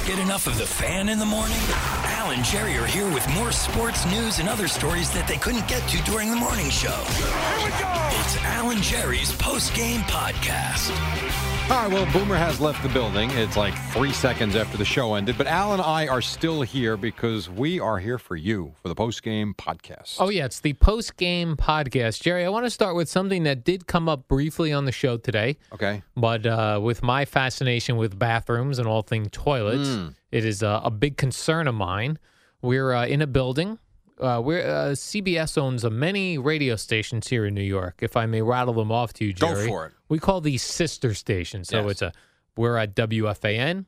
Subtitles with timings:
[0.00, 1.58] Can't get enough of the fan in the morning?
[1.68, 5.68] Al and Jerry are here with more sports news and other stories that they couldn't
[5.68, 6.88] get to during the morning show.
[6.88, 7.26] Here
[7.64, 8.08] we go!
[8.20, 11.59] It's Al and Jerry's post game podcast.
[11.70, 13.30] All right, well, Boomer has left the building.
[13.30, 16.96] It's like three seconds after the show ended, but Al and I are still here
[16.96, 20.16] because we are here for you for the post game podcast.
[20.18, 22.22] Oh, yeah, it's the post game podcast.
[22.22, 25.16] Jerry, I want to start with something that did come up briefly on the show
[25.16, 25.58] today.
[25.72, 26.02] Okay.
[26.16, 30.14] But uh, with my fascination with bathrooms and all things toilets, Mm.
[30.32, 32.18] it is uh, a big concern of mine.
[32.62, 33.78] We're uh, in a building.
[34.20, 37.96] Uh, we're, uh, CBS owns uh, many radio stations here in New York.
[38.02, 39.66] If I may rattle them off to you, Go Jerry.
[39.66, 39.92] for it.
[40.08, 41.68] We call these sister stations.
[41.68, 41.90] So Yes.
[41.92, 42.12] it's a
[42.56, 43.86] we're at WFAN.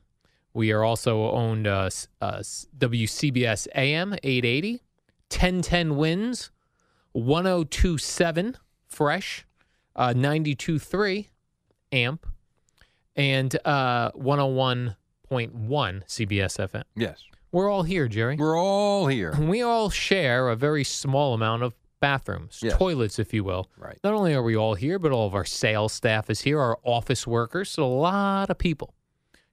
[0.55, 1.89] We are also owned uh,
[2.21, 4.81] uh, WCBS AM 880,
[5.29, 6.49] 1010 Wins,
[7.11, 9.45] 1027 Fresh,
[9.95, 11.29] uh, 923
[11.91, 12.25] Amp,
[13.15, 14.95] and uh, 101.1
[15.31, 16.83] CBS FM.
[16.95, 17.23] Yes.
[17.53, 18.35] We're all here, Jerry.
[18.35, 19.33] We're all here.
[19.39, 22.75] we all share a very small amount of bathrooms, Yes.
[22.77, 23.69] toilets, if you will.
[23.77, 23.97] Right.
[24.03, 26.79] Not only are we all here, but all of our sales staff is here, our
[26.83, 28.95] office workers, so a lot of people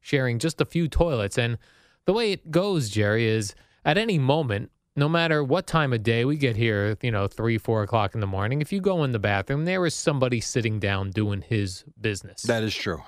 [0.01, 1.37] sharing just a few toilets.
[1.39, 1.59] And
[2.07, 6.25] the way it goes, Jerry, is at any moment, no matter what time of day
[6.25, 9.13] we get here, you know, three, four o'clock in the morning, if you go in
[9.13, 12.43] the bathroom, there is somebody sitting down doing his business.
[12.43, 13.03] That is true.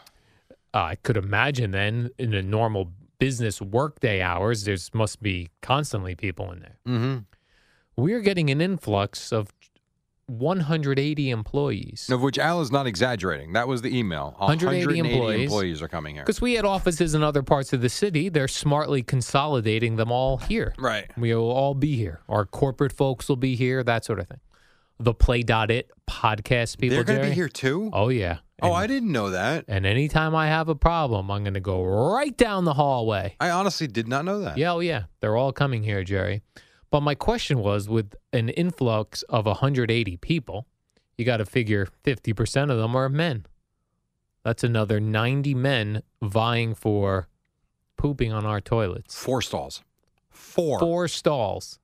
[0.75, 6.15] Uh, I could imagine then in a normal business workday hours, there's must be constantly
[6.15, 6.79] people in there.
[6.87, 7.19] Mm-hmm.
[7.97, 9.53] We're getting an influx of
[10.27, 12.09] 180 employees.
[12.11, 13.53] Of which Al is not exaggerating.
[13.53, 14.35] That was the email.
[14.39, 15.43] 180 employees.
[15.43, 16.25] employees are coming here.
[16.25, 20.39] Because we had offices in other parts of the city, they're smartly consolidating them all
[20.39, 20.75] here.
[20.79, 21.11] Right.
[21.17, 22.23] We will all be here.
[22.29, 24.41] Our corporate folks will be here, that sort of thing.
[25.03, 26.97] The Play.it podcast people.
[26.97, 27.91] They're going to be here too?
[27.93, 28.39] Oh, yeah.
[28.63, 29.65] oh, I didn't know that.
[29.67, 33.35] And anytime I have a problem, I'm going to go right down the hallway.
[33.41, 34.59] I honestly did not know that.
[34.59, 36.43] Yeah, oh yeah, they're all coming here, Jerry.
[36.91, 40.67] But my question was, with an influx of 180 people,
[41.19, 43.47] you got to figure 50% of them are men.
[44.45, 47.29] That's another 90 men vying for
[47.97, 49.17] pooping on our toilets.
[49.17, 49.83] Four stalls.
[50.31, 50.79] Four.
[50.79, 51.81] Four stalls.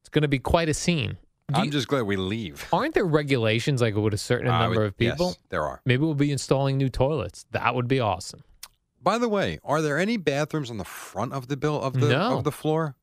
[0.00, 1.18] It's going to be quite a scene.
[1.54, 2.66] I'm you- just glad we leave.
[2.72, 5.26] aren't there regulations like with a certain I number would- of people?
[5.28, 5.80] Yes, there are.
[5.84, 7.46] Maybe we'll be installing new toilets.
[7.52, 8.42] That would be awesome.
[9.02, 12.08] By the way, are there any bathrooms on the front of the bill of the
[12.08, 12.38] No.
[12.38, 12.96] of the floor?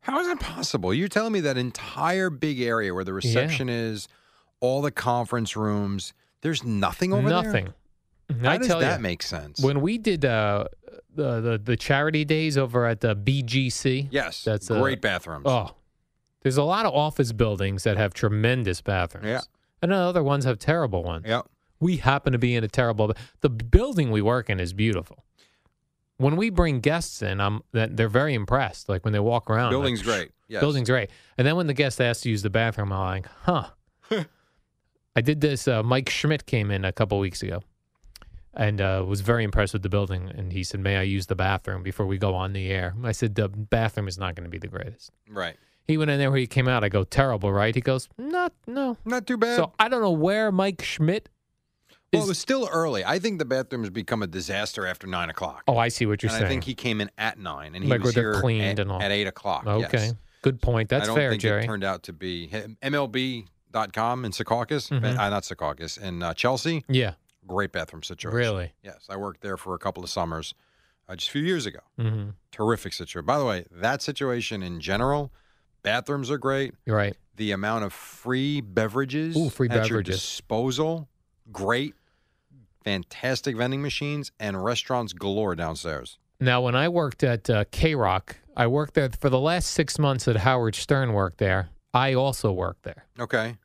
[0.00, 0.94] How is that possible?
[0.94, 4.08] You're telling me that entire big area where the reception is,
[4.60, 7.42] all the conference rooms, there's nothing over there.
[7.42, 7.74] Nothing.
[8.42, 9.60] How I does tell that you, make sense?
[9.60, 10.66] When we did uh,
[11.14, 15.44] the, the the charity days over at the BGC, yes, that's uh, great bathrooms.
[15.46, 15.74] Oh,
[16.42, 19.26] there's a lot of office buildings that have tremendous bathrooms.
[19.26, 19.40] Yeah.
[19.82, 21.24] and other ones have terrible ones.
[21.26, 21.42] yeah,
[21.80, 23.12] We happen to be in a terrible.
[23.40, 25.24] The building we work in is beautiful.
[26.16, 28.88] When we bring guests in, I'm that they're very impressed.
[28.88, 30.30] Like when they walk around, building's like, great.
[30.48, 30.60] Yes.
[30.60, 31.10] Building's great.
[31.36, 33.68] And then when the guest asks to use the bathroom, I'm like, huh.
[35.16, 35.66] I did this.
[35.68, 37.60] Uh, Mike Schmidt came in a couple weeks ago
[38.54, 40.30] and uh, was very impressed with the building.
[40.34, 42.94] And he said, May I use the bathroom before we go on the air?
[43.04, 45.10] I said, The bathroom is not going to be the greatest.
[45.28, 45.56] right.
[45.88, 46.84] He went in there where he came out.
[46.84, 47.74] I go, Terrible, right?
[47.74, 48.96] He goes, Not, no.
[49.06, 49.56] Not too bad.
[49.56, 51.28] So I don't know where Mike Schmidt
[52.12, 53.04] well, it was still early.
[53.04, 55.64] I think the bathrooms become a disaster after nine o'clock.
[55.68, 56.46] oh, I see what you're and saying.
[56.46, 58.90] I think he came in at nine, and he Like was here cleaned at, and
[58.92, 59.02] all.
[59.02, 59.66] at eight o'clock.
[59.66, 59.88] okay.
[59.92, 60.14] yes.
[60.40, 60.88] Good point.
[60.88, 61.64] That's I don't fair, think Jerry.
[61.64, 62.48] it turned out to be
[62.82, 65.18] MLB.com in Secaucus, Mhm.
[65.18, 66.84] uh, not Secaucus, in uh, Chelsea.
[66.88, 67.14] yeah,
[67.46, 68.36] Great bathroom situation.
[68.36, 68.72] really.
[68.82, 70.54] Yes, I worked there for a couple of summers,
[71.08, 71.80] uh, just a few years ago.
[71.98, 73.26] hmm Terrific situation.
[73.26, 75.30] By the way, that situation in general,
[75.82, 76.74] bathrooms are great.
[76.86, 77.16] Right.
[77.36, 80.16] The amount of free beverages Ooh, free at your beverages.
[80.16, 81.08] disposal,
[81.52, 81.94] great.
[82.84, 86.18] Fantastic vending machines and restaurants galore downstairs.
[86.40, 89.98] Now, when I worked at uh, K Rock, I worked there for the last six
[89.98, 91.70] months that Howard Stern worked there.
[91.92, 93.04] I also worked there.
[93.18, 93.56] Okay.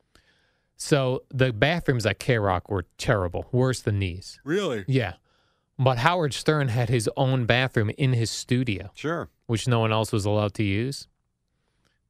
[0.75, 4.39] So the bathrooms at K Rock were terrible, worse than these.
[4.43, 4.83] Really?
[4.87, 5.13] Yeah.
[5.79, 9.29] But Howard Stern had his own bathroom in his studio, Sure.
[9.47, 11.07] which no one else was allowed to use.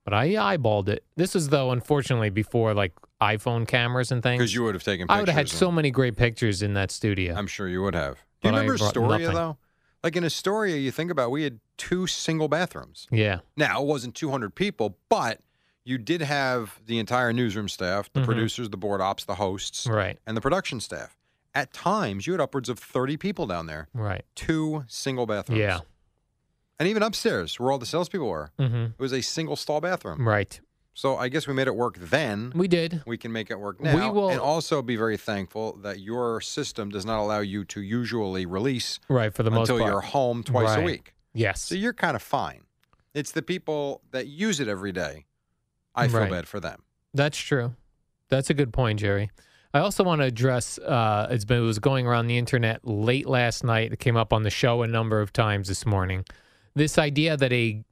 [0.06, 1.04] But I eyeballed it.
[1.16, 4.40] This is though, unfortunately, before like iPhone cameras and things.
[4.40, 5.16] Because you would have taken pictures.
[5.16, 7.36] I would have had so many great pictures in that studio.
[7.36, 8.16] I'm sure you would have.
[8.42, 9.36] Do you remember Astoria, nothing.
[9.36, 9.58] though?
[10.04, 13.08] Like in Astoria, you think about we had two single bathrooms.
[13.12, 13.40] yeah.
[13.56, 15.40] Now, it wasn't 200 people, but
[15.86, 18.26] you did have the entire newsroom staff, the Mhm.
[18.26, 20.20] producers, the board ops, the hosts, Right.
[20.28, 21.16] and the production staff.
[21.56, 24.26] At times, you had upwards of 30 people down there, Right.
[24.36, 25.60] two single bathrooms.
[25.60, 25.80] Yeah.
[26.80, 30.28] And even upstairs, where all the salespeople were, hmm it was a single stall bathroom.
[30.28, 30.60] Right.
[30.96, 32.52] So I guess we made it work then.
[32.56, 33.02] We did.
[33.08, 33.96] We can make it work now.
[33.96, 37.82] We will- And also be very thankful that your system does not allow you to
[37.82, 39.34] usually release Right.
[39.34, 39.92] For the most until part.
[39.92, 41.16] you're home twice a week.
[41.34, 41.62] Yes.
[41.62, 42.62] So you're kind of fine.
[43.16, 45.26] It's the people that use it every day.
[45.96, 46.32] I feel Right.
[46.32, 46.84] bad for them.
[47.14, 47.76] That's true.
[48.30, 49.30] That's a good point, Jerry.
[49.76, 50.78] I also want to address.
[50.78, 53.92] Uh, it's been it was going around the internet late last night.
[53.92, 56.26] It came up on the show a number of times this morning.
[56.76, 57.84] This idea that a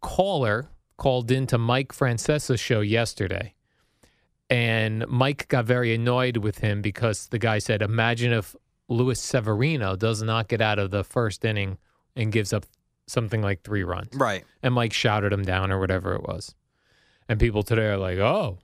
[0.00, 3.54] caller called into Mike Francesa's show yesterday,
[4.50, 8.54] and Mike got very annoyed with him because the guy said, "Imagine if
[8.88, 11.78] Luis Severino does not get out of the first inning
[12.16, 12.64] and gives up
[13.06, 14.44] something like three runs." Right.
[14.62, 16.54] and Mike shouted him down or whatever it was.
[17.28, 18.58] And people today are like, "Oh,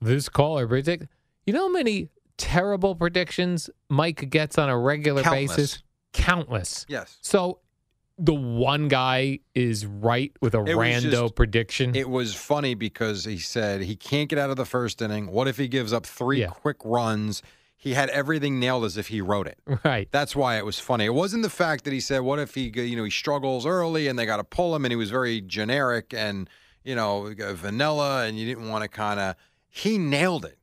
[0.00, 1.06] this caller predict."
[1.46, 5.56] You know how many terrible predictions Mike gets on a regular Countless.
[5.56, 5.82] basis?
[6.12, 6.86] Countless.
[6.88, 7.16] Yes.
[7.22, 7.60] So
[8.18, 11.94] the one guy is right with a It rando just- prediction.
[11.94, 15.28] It was funny because he said he can't get out of the first inning.
[15.30, 16.48] What if he gives up three Yeah.
[16.48, 17.42] quick runs?
[17.76, 19.58] He had everything nailed as if he wrote it.
[19.84, 20.08] right.
[20.10, 21.04] That's why it was funny.
[21.04, 24.08] It wasn't the fact that he said, "What if he, you know, he struggles early
[24.08, 26.50] and they got to pull him," and he was very generic and
[26.82, 29.36] you know vanilla, and you didn't want to kind of.
[29.68, 30.58] He nailed it.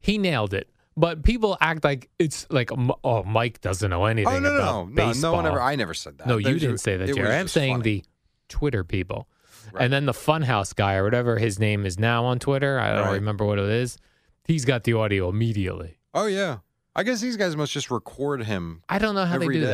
[0.00, 0.68] He nailed it.
[0.96, 2.70] But people act like it's like,
[3.04, 5.32] oh, Mike doesn't know anything Oh no, no, no, no, baseball.
[5.32, 5.60] no one ever.
[5.60, 6.26] I never said that.
[6.26, 7.34] No, you Those didn't say that, Jerry.
[7.34, 7.82] I'm saying funny.
[7.82, 8.04] the
[8.48, 9.28] Twitter people.
[9.72, 9.84] Right.
[9.84, 12.78] And then the Funhouse guy or whatever his name is now on Twitter.
[12.78, 13.12] I don't Right.
[13.14, 13.98] remember what it is.
[14.44, 15.98] He's got the audio immediately.
[16.14, 16.58] Oh yeah,
[16.94, 19.66] I guess these guys must just record him I don't know how they do day.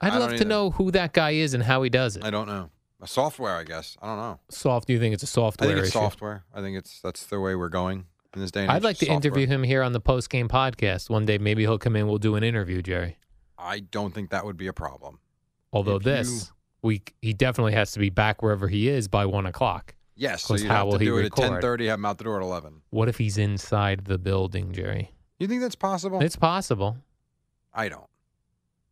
[0.00, 0.06] that.
[0.06, 0.44] I'd I love to either.
[0.44, 2.24] know who that guy is and how he does it.
[2.24, 2.70] I don't know.
[3.00, 3.96] A software, I guess.
[4.02, 4.40] I don't know.
[4.50, 4.86] Soft?
[4.88, 5.98] Do you think it's a software I think it's issue?
[6.00, 6.44] software.
[6.52, 8.76] I think it's that's the way we're going in this day and age.
[8.76, 9.16] I'd like to software.
[9.16, 11.38] interview him here on the post game podcast one day.
[11.38, 12.06] Maybe he'll come in.
[12.06, 13.16] We'll do an interview, Jerry.
[13.58, 15.18] I don't think that would be a problem.
[15.72, 16.52] Although If this you-
[16.82, 19.94] week he definitely has to be back wherever he is by one o'clock.
[20.14, 21.44] Yes, so how have will to he do it record?
[21.44, 21.86] at ten thirty.
[21.86, 22.82] Have him out the door at eleven.
[22.90, 25.12] What if he's inside the building, Jerry?
[25.38, 26.20] You think that's possible?
[26.20, 26.96] It's possible.
[27.72, 28.06] I don't.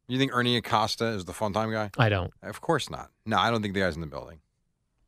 [0.09, 1.91] You think Ernie Acosta is the fun time guy?
[1.99, 2.33] I don't.
[2.45, 3.11] Of course not.
[3.25, 4.39] No, I don't think the guy's in the building.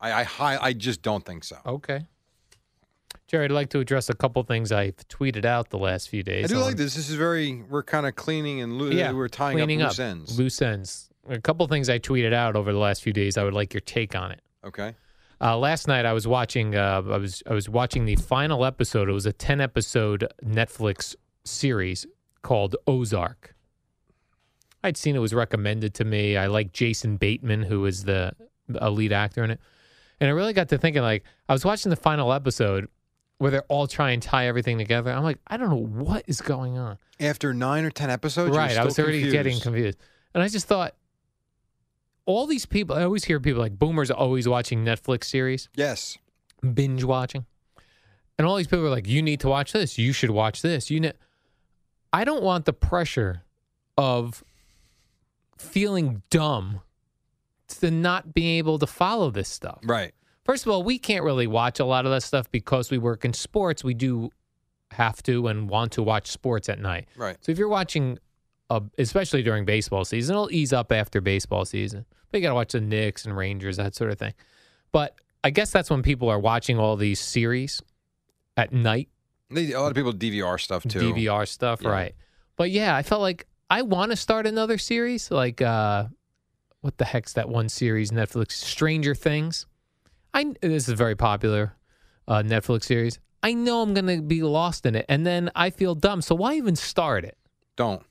[0.00, 1.56] I I, I just don't think so.
[1.64, 2.04] Okay.
[3.26, 6.44] Jerry, I'd like to address a couple things I've tweeted out the last few days.
[6.46, 6.94] I do on- like this.
[6.94, 7.62] This is very.
[7.62, 10.38] We're kind of cleaning and loo- Yeah, we're tying cleaning up up loose ends.
[10.38, 11.10] Loose ends.
[11.28, 13.36] A couple things I tweeted out over the last few days.
[13.36, 14.40] I would like your take on it.
[14.64, 14.94] Okay.
[15.40, 16.74] Uh, last night I was watching.
[16.74, 19.08] Uh, I was I was watching the final episode.
[19.08, 21.14] It was a ten episode Netflix
[21.44, 22.06] series
[22.42, 23.54] called Ozark.
[24.82, 26.36] I'd seen it was recommended to me.
[26.36, 28.32] I like Jason Bateman, who is the
[28.76, 29.60] a lead actor in it,
[30.20, 31.02] and I really got to thinking.
[31.02, 32.88] Like I was watching the final episode
[33.38, 35.10] where they're all trying to tie everything together.
[35.10, 36.98] I'm like, I don't know what is going on.
[37.20, 39.32] After nine or ten episodes, right, I was already confused.
[39.32, 39.98] getting confused,
[40.34, 40.94] and I just thought.
[42.26, 46.18] All these people, I always hear people like boomers are always watching Netflix series Yes.
[46.74, 47.46] binge watching.
[48.36, 49.96] And all these people are like, you need to watch this.
[49.96, 50.90] You should watch this.
[50.90, 51.12] You know,
[52.12, 53.44] I don't want the pressure
[53.96, 54.44] of
[55.56, 56.82] feeling dumb
[57.80, 59.78] to not being able to follow this stuff.
[59.82, 60.12] Right.
[60.48, 63.26] First of all, we can't really watch a lot of that stuff because we work
[63.26, 63.84] in sports.
[63.84, 64.30] We do
[64.92, 67.06] have to and want to watch sports at night.
[67.18, 67.36] Right.
[67.42, 68.18] So if you're watching,
[68.70, 72.06] uh, especially during baseball season, it'll ease up after baseball season.
[72.30, 74.32] But you got to watch the Knicks and Rangers, that sort of thing.
[74.90, 77.82] But I guess that's when people are watching all these series
[78.56, 79.10] at night,
[79.50, 81.12] They, a lot of people DVR stuff too.
[81.12, 81.90] DVR stuff, Yeah.
[81.90, 82.14] right?
[82.56, 85.30] But yeah, I felt like I want to start another series.
[85.30, 86.06] Like, uh,
[86.80, 88.52] what the heck's that one series Netflix?
[88.52, 89.66] Stranger Things.
[90.38, 91.74] I this is a very popular
[92.28, 93.18] uh, Netflix series.
[93.42, 96.22] I know I'm gonna be lost in it, and then I feel dumb.
[96.22, 97.36] So why even start it?
[97.74, 98.04] Don't.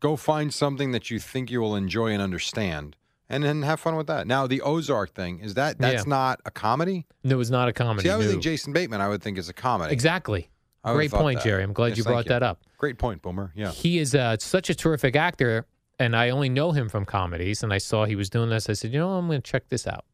[0.00, 2.96] Go find something that you think you will enjoy and understand,
[3.28, 4.26] and then have fun with that.
[4.26, 6.10] Now, the Ozark thing is that that's Yeah.
[6.10, 7.06] not a comedy.
[7.22, 8.08] No, it's not a comedy.
[8.08, 8.30] See, I would no.
[8.32, 9.00] think Jason Bateman.
[9.00, 9.92] I would think is a comedy.
[9.92, 10.50] Exactly.
[10.82, 11.44] I would've Great thought point, that.
[11.44, 11.62] Jerry.
[11.62, 12.62] I'm glad Yes, you thank brought that up.
[12.78, 13.52] Great point, Boomer.
[13.54, 13.70] Yeah.
[13.70, 15.66] He is uh, such a terrific actor,
[16.00, 17.62] and I only know him from comedies.
[17.62, 18.68] And I saw he was doing this.
[18.68, 20.04] I said, you know, I'm going to check this out.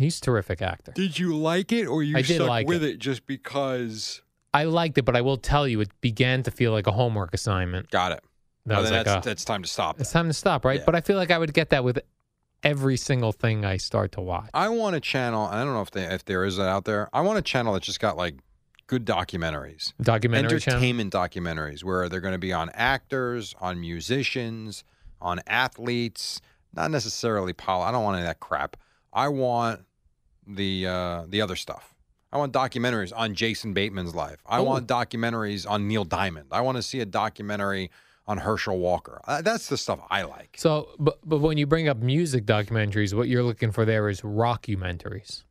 [0.00, 0.92] He's a terrific actor.
[0.92, 2.94] Did you like it, or you I did stuck like with it.
[2.94, 2.98] it.
[2.98, 6.86] just because I liked it, but I will tell you, it began to feel like
[6.86, 7.90] a homework assignment.
[7.90, 8.24] Got it.
[8.66, 10.00] That Oh, was then like, that's, uh, that's time to stop.
[10.00, 10.78] it's time to stop, right?
[10.80, 10.84] Yeah.
[10.86, 11.98] But I feel like I would get that with
[12.62, 14.50] every single thing I start to watch.
[14.52, 15.46] I want a channel.
[15.46, 17.08] I don't know if they, if there is that out there.
[17.12, 18.34] I want a channel that just got like
[18.86, 20.76] good documentaries, Documentary channel.
[20.78, 24.84] entertainment documentaries, where they're going to be on actors, on musicians,
[25.22, 26.40] on athletes.
[26.74, 27.82] Not necessarily pol.
[27.82, 28.76] I don't want any of that crap.
[29.12, 29.80] I want
[30.54, 31.94] the uh, the other stuff.
[32.32, 34.38] I want documentaries on Jason Bateman's life.
[34.46, 34.62] I Oh.
[34.62, 36.46] want documentaries on Neil Diamond.
[36.52, 37.90] I want to see a documentary
[38.28, 39.20] on Herschel Walker.
[39.26, 40.54] Uh, that's the stuff I like.
[40.58, 44.20] So, but but when you bring up music documentaries, what you're looking for there is
[44.20, 45.42] rockumentaries.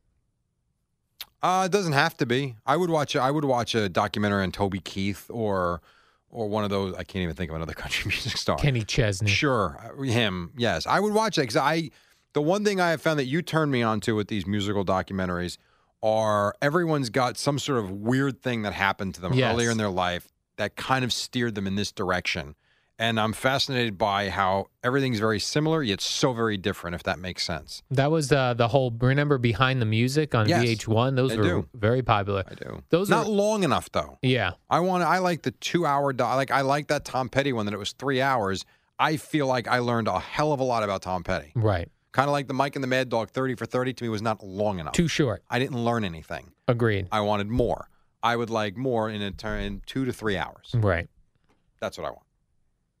[1.42, 2.56] Uh, it doesn't have to be.
[2.66, 3.16] I would watch.
[3.16, 5.80] I would watch a documentary on Toby Keith or
[6.30, 6.94] or one of those.
[6.94, 8.56] I can't even think of another country music star.
[8.56, 9.30] Kenny Chesney.
[9.30, 10.52] Sure, uh, him.
[10.56, 11.90] Yes, I would watch that because I.
[12.32, 14.84] The one thing I have found that you turned me on to with these musical
[14.84, 15.58] documentaries
[16.02, 19.52] are everyone's got some sort of weird thing that happened to them Yes.
[19.52, 22.54] earlier in their life that kind of steered them in this direction.
[22.98, 26.94] And I'm fascinated by how everything's very similar yet so very different.
[26.94, 28.90] If that makes sense, That was uh, the whole.
[28.90, 31.16] Remember behind the music on Yes, VH1?
[31.16, 31.68] Those I were do.
[31.72, 32.44] very popular.
[32.46, 32.82] I do.
[32.90, 34.18] Those not long enough though.
[34.20, 35.02] Yeah, I want.
[35.02, 36.12] I like the two-hour.
[36.12, 38.66] Do- like I like that Tom Petty one that it was three hours.
[38.98, 41.52] I feel like I learned a hell of a lot about Tom Petty.
[41.54, 41.88] right.
[42.12, 43.30] Kind of like the Mike and the Mad Dog.
[43.30, 44.94] Thirty for thirty to me was not long enough.
[44.94, 45.42] Too short.
[45.48, 46.50] I didn't learn anything.
[46.66, 47.08] Agreed.
[47.12, 47.88] I wanted more.
[48.22, 50.72] I would like more in a turn in two to three hours.
[50.74, 51.08] Right.
[51.80, 52.22] That's what I want.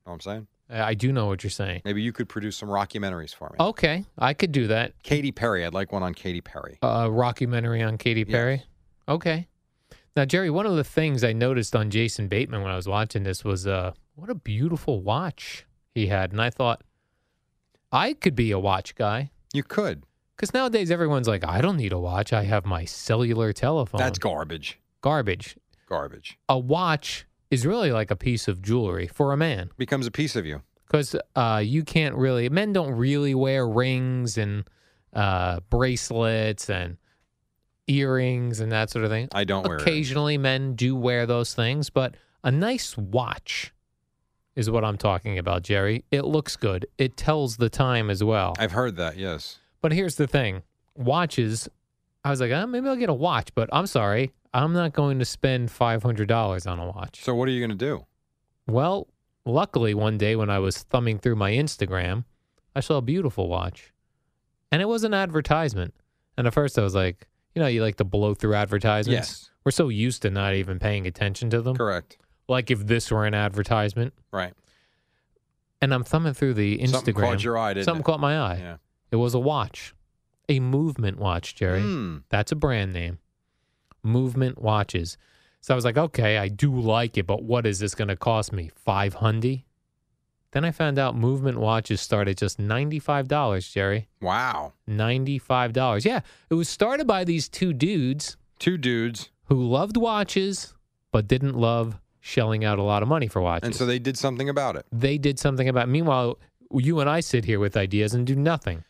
[0.06, 0.46] Know what I'm saying?
[0.72, 1.82] Uh, I do know what you're saying.
[1.84, 3.56] Maybe you could produce some rockumentaries for me.
[3.58, 4.92] Okay, I could do that.
[5.02, 5.66] Katy Perry.
[5.66, 6.78] I'd like one on Katy Perry.
[6.82, 8.54] A rockumentary on Katy Perry.
[8.54, 8.64] Yes.
[9.08, 9.48] Okay.
[10.16, 13.24] Now, Jerry, one of the things I noticed on Jason Bateman when I was watching
[13.24, 16.82] this was uh, what a beautiful watch he had, and I thought
[17.92, 20.04] I could be a watch guy You could.
[20.36, 22.32] because nowadays everyone's like, I don't need a watch.
[22.32, 23.98] I have my cellular telephone.
[23.98, 24.78] That's garbage.
[25.00, 25.56] garbage.
[25.88, 26.38] Garbage.
[26.48, 30.36] A watch is really like a piece of jewelry for a man Becomes a piece
[30.36, 30.62] of you.
[30.86, 34.64] because uh, you can't really men don't really wear rings and
[35.12, 36.96] uh, bracelets and
[37.88, 39.28] earrings and that sort of thing.
[39.32, 39.66] I don't.
[39.66, 43.72] Occasionally, men do wear those things, but a nice watch
[44.60, 46.04] is what I'm talking about, Jerry.
[46.10, 46.86] It looks good.
[46.98, 48.54] It tells the time as well.
[48.58, 49.16] I've heard that.
[49.16, 49.58] Yes.
[49.80, 50.62] But here's the thing
[50.94, 51.68] watches,
[52.24, 54.32] I was like, oh, maybe I'll get a watch, but I'm sorry.
[54.52, 57.22] I'm not going to spend $500 on a watch.
[57.22, 58.04] So what are you going to do?
[58.66, 59.06] Well,
[59.44, 62.24] luckily, one day when I was thumbing through my Instagram,
[62.74, 63.92] I saw a beautiful watch.
[64.70, 65.94] And it was an advertisement.
[66.36, 69.28] And at first I was like, you know, you like to blow through advertisements.
[69.30, 69.50] Yes.
[69.64, 71.76] We're so used to not even paying attention to them.
[71.76, 72.18] Correct.
[72.50, 74.12] Like if this were an advertisement.
[74.32, 74.52] Right.
[75.80, 76.88] And I'm thumbing through the Instagram.
[76.90, 78.04] Something caught your eye, didn't Something it?
[78.04, 78.58] caught my eye.
[78.60, 78.76] Yeah.
[79.10, 79.94] It was a watch,
[80.48, 81.80] a movement watch, Jerry.
[81.80, 82.18] Hmm.
[82.28, 83.18] That's a brand name.
[84.02, 85.16] Movement watches.
[85.62, 88.16] So I was like, okay, I do like it, but what is this going to
[88.16, 88.70] cost me?
[88.74, 89.62] Five hundred.
[90.52, 94.08] Then I found out movement watches start at just ninety-five dollars, Jerry.
[94.20, 94.72] Wow.
[94.86, 96.04] Ninety-five dollars.
[96.04, 99.30] Yeah, it was started by these two dudes Two dudes.
[99.44, 100.74] who loved watches
[101.12, 103.66] but didn't love shelling out a lot of money for watches.
[103.66, 104.86] And so they did something about it.
[104.92, 105.88] they did something about.
[105.88, 105.92] It.
[105.92, 106.38] Meanwhile,
[106.72, 108.84] you and I sit here with ideas and do nothing.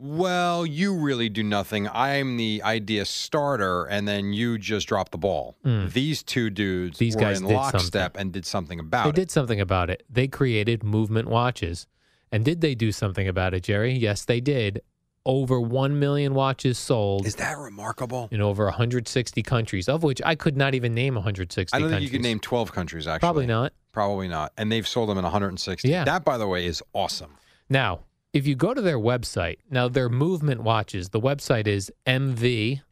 [0.00, 1.88] Well, you really do nothing.
[1.88, 5.56] I'm the idea starter, and then you just drop the ball.
[5.64, 5.92] Mm.
[5.92, 9.12] These two dudes These were guys in lockstep and did something about They it.
[9.16, 10.04] They did something about it.
[10.08, 11.88] They created movement watches.
[12.30, 13.92] And did they do something about it, Jerry?
[13.92, 14.82] Yes, they did.
[15.26, 18.28] Over 1 million watches sold Is that remarkable?
[18.30, 21.94] in over 160 countries, of which I could not even name 160 I don't think
[21.94, 22.10] countries.
[22.10, 23.20] you could name 12 countries, actually.
[23.26, 23.72] Probably not.
[23.92, 24.52] Probably not.
[24.56, 25.88] And they've sold them in 160.
[25.88, 26.04] Yeah.
[26.04, 27.32] That, by the way, is awesome.
[27.68, 28.00] Now,
[28.32, 32.82] if you go to their website, now their movement watches, the website is mvmt.com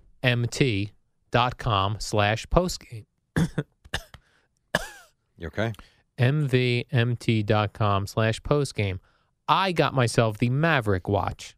[2.00, 3.04] slash postgame.
[5.38, 5.72] You okay?
[6.18, 9.00] mvmt.com slash postgame.
[9.46, 11.54] I got myself the Maverick watch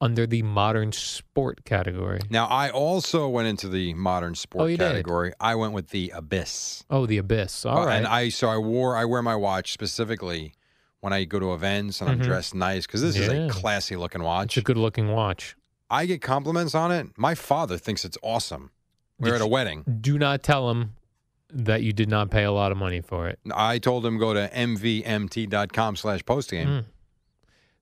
[0.00, 2.20] under the modern sport category.
[2.28, 4.84] Now, I also went into the modern sport Oh, you did?
[4.84, 5.32] category.
[5.40, 6.84] I went with the Abyss.
[6.90, 7.64] Oh, the Abyss.
[7.64, 7.96] All Uh, right.
[7.96, 10.52] And I so I wore I wear my watch specifically
[11.00, 12.24] when I go to events and I'm Mhm.
[12.24, 14.56] dressed nice because this is a classy looking watch.
[14.58, 15.56] it's a good looking watch.
[15.88, 17.06] I get compliments on it.
[17.16, 18.70] My father thinks it's awesome.
[19.18, 19.84] We We're at a wedding.
[20.00, 20.94] Do not tell him
[21.52, 23.38] that you did not pay a lot of money for it.
[23.54, 26.66] I told him go to mvmt.com slash postgame.
[26.66, 26.84] Mm.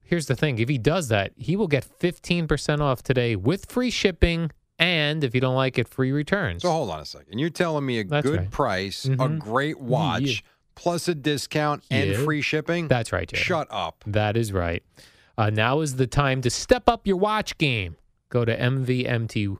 [0.04, 3.90] Here's the thing if he does that, he will get 15% off today with free
[3.90, 6.62] shipping and if you don't like it, free returns.
[6.62, 7.38] So hold on a second.
[7.38, 8.50] You're telling me a That's good right.
[8.50, 9.38] price, a Mhm.
[9.38, 10.34] great watch, Yeah.
[10.74, 12.16] plus a discount and Yeah.
[12.24, 12.88] free shipping?
[12.88, 13.42] That's right, Jerry.
[13.42, 14.02] Shut up.
[14.06, 14.82] That is right.
[15.38, 17.96] Uh, now is the time to step up your watch game.
[18.28, 19.56] Go to MVMT.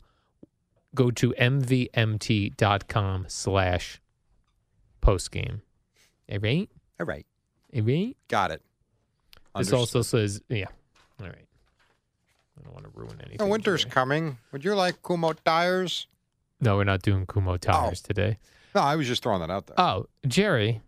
[0.95, 4.01] go to mvmt.com slash
[5.03, 5.61] postgame.
[6.31, 6.69] All right?
[7.01, 7.27] All right.
[7.75, 8.17] All right?
[8.29, 8.63] Got it.
[9.57, 9.79] This Understood.
[9.79, 10.67] also says, yeah.
[11.21, 11.37] All right.
[12.59, 13.41] I don't want to ruin anything.
[13.41, 13.91] Oh, winter's Jerry.
[13.93, 14.39] coming.
[14.53, 16.07] Would you like Kumho tires?
[16.61, 18.39] No, we're not doing Kumho tires today.
[18.75, 19.79] No, I was just throwing that out there.
[19.79, 20.81] Oh, Jerry.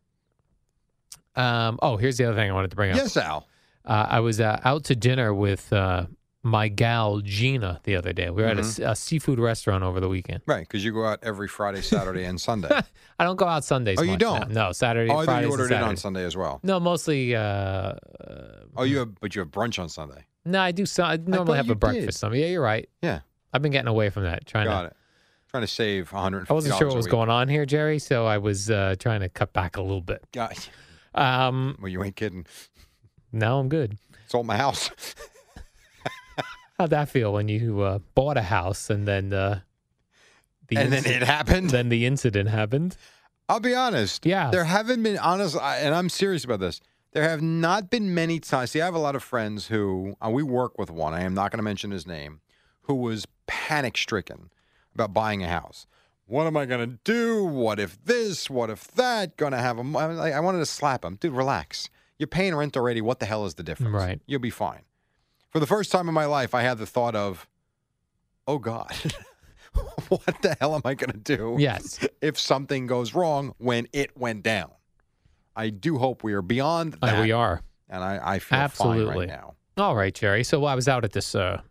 [1.37, 2.97] Um, oh, here's the other thing I wanted to bring up.
[2.97, 3.47] yes, Al.
[3.85, 6.07] Uh, I was uh, out to dinner with uh,
[6.47, 8.31] my gal Gina the other day.
[8.31, 8.83] We were at a Mm-hmm.
[8.91, 10.43] a, seafood restaurant over the weekend.
[10.47, 12.69] Right, because you go out every Friday, Saturday, and Sunday.
[13.19, 13.99] I don't go out Sundays.
[13.99, 14.51] Oh, you don't?
[14.51, 14.67] now.
[14.69, 15.11] No, Saturday.
[15.13, 16.61] oh, I Fridays you ordered it on Sunday as well.
[16.63, 17.35] No, mostly.
[17.35, 17.95] Uh,
[18.77, 20.25] Oh, you have, but you have brunch on Sunday.
[20.45, 20.85] no, I do.
[20.87, 22.19] So, I normally thought have a breakfast.
[22.19, 22.41] Something.
[22.41, 22.89] Yeah, you're right.
[23.03, 23.21] Yeah,
[23.53, 24.47] I've been getting away from that.
[24.47, 24.87] Trying got to.
[24.89, 24.97] it.
[25.49, 27.99] Trying to save 150 I wasn't sure what was going on here, Jerry.
[27.99, 30.23] So I was uh, trying to cut back a little bit.
[30.33, 30.69] Got,
[31.15, 32.45] Um, well, you ain't kidding.
[33.33, 33.97] now I'm good.
[34.29, 34.91] Sold my house.
[36.79, 39.61] How'd that feel when you uh, bought a house and then uh,
[40.69, 41.71] the and then it happened.
[41.71, 42.97] then the incident happened?
[43.49, 44.27] I'll be honest.
[44.27, 44.51] Yeah.
[44.51, 46.81] There haven't been, honest, I- and I'm serious about this.
[47.13, 48.73] There have not been many times.
[48.73, 51.33] See, I have a lot of friends who, uh, we work with one, I am
[51.33, 52.41] not going to mention his name,
[52.83, 54.51] who was panic stricken
[54.95, 55.87] about buying a house.
[56.27, 57.45] What am I going to do?
[57.45, 58.51] What if this?
[58.51, 59.37] What if that?
[59.37, 59.83] Going to have a.
[59.97, 61.15] I, I wanted to slap him.
[61.15, 61.89] Dude, relax.
[62.19, 63.01] You're paying rent already.
[63.01, 63.95] What the hell is the difference?
[63.95, 64.21] Right.
[64.27, 64.81] You'll be fine.
[65.57, 67.49] For the first time in my life, I had the thought of,
[68.47, 68.95] oh God,
[70.11, 71.57] what the hell am I going to do?
[71.59, 71.99] Yes.
[72.21, 74.71] if something goes wrong when it went down.
[75.57, 77.23] I do hope we are beyond Uh, that.
[77.23, 77.63] we are.
[77.89, 79.17] And I, I feel fine Absolutely.
[79.21, 79.55] right now.
[79.79, 80.45] All right, Jerry.
[80.45, 81.63] So I was out at this uh,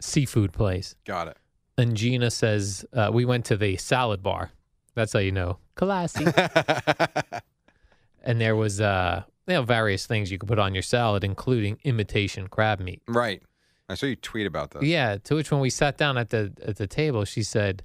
[0.00, 1.36] seafood place, Got it.
[1.76, 4.50] and Gina says uh, we went to the salad bar.
[4.94, 6.24] That's how you know classy.
[8.22, 11.78] and there was uh, you know various things you could put on your salad, including
[11.84, 13.02] imitation crab meat.
[13.06, 13.42] right.
[13.86, 14.82] I saw you tweet about this.
[14.84, 15.18] Yeah.
[15.24, 17.82] To which when we sat down at the at the table, she said,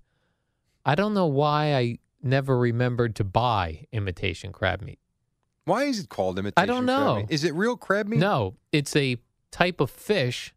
[0.86, 5.00] "I don't know why I never remembered to buy imitation crab meat.
[5.66, 7.16] Why is it called imitation I don't crab know.
[7.18, 7.26] meat?
[7.30, 8.20] Is it real crab meat?
[8.20, 9.18] No, it's a
[9.52, 10.54] type of fish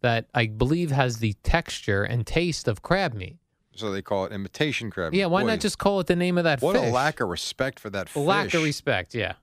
[0.00, 3.36] that I believe has the texture and taste of crab meat.
[3.74, 5.30] So they call it imitation crab Yeah, meat.
[5.30, 6.88] why Boy, not just call it the name of that What fish?
[6.88, 8.22] a lack of respect for that fish.
[8.22, 9.34] Lack of respect, yeah.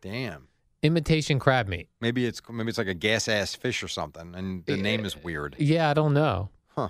[0.00, 0.48] Damn.
[0.82, 1.88] Imitation crab meat.
[2.00, 5.16] Maybe it's maybe it's like a gas ass fish or something, and the name is
[5.16, 5.56] weird.
[5.58, 6.48] Yeah, I don't know.
[6.68, 6.88] Huh.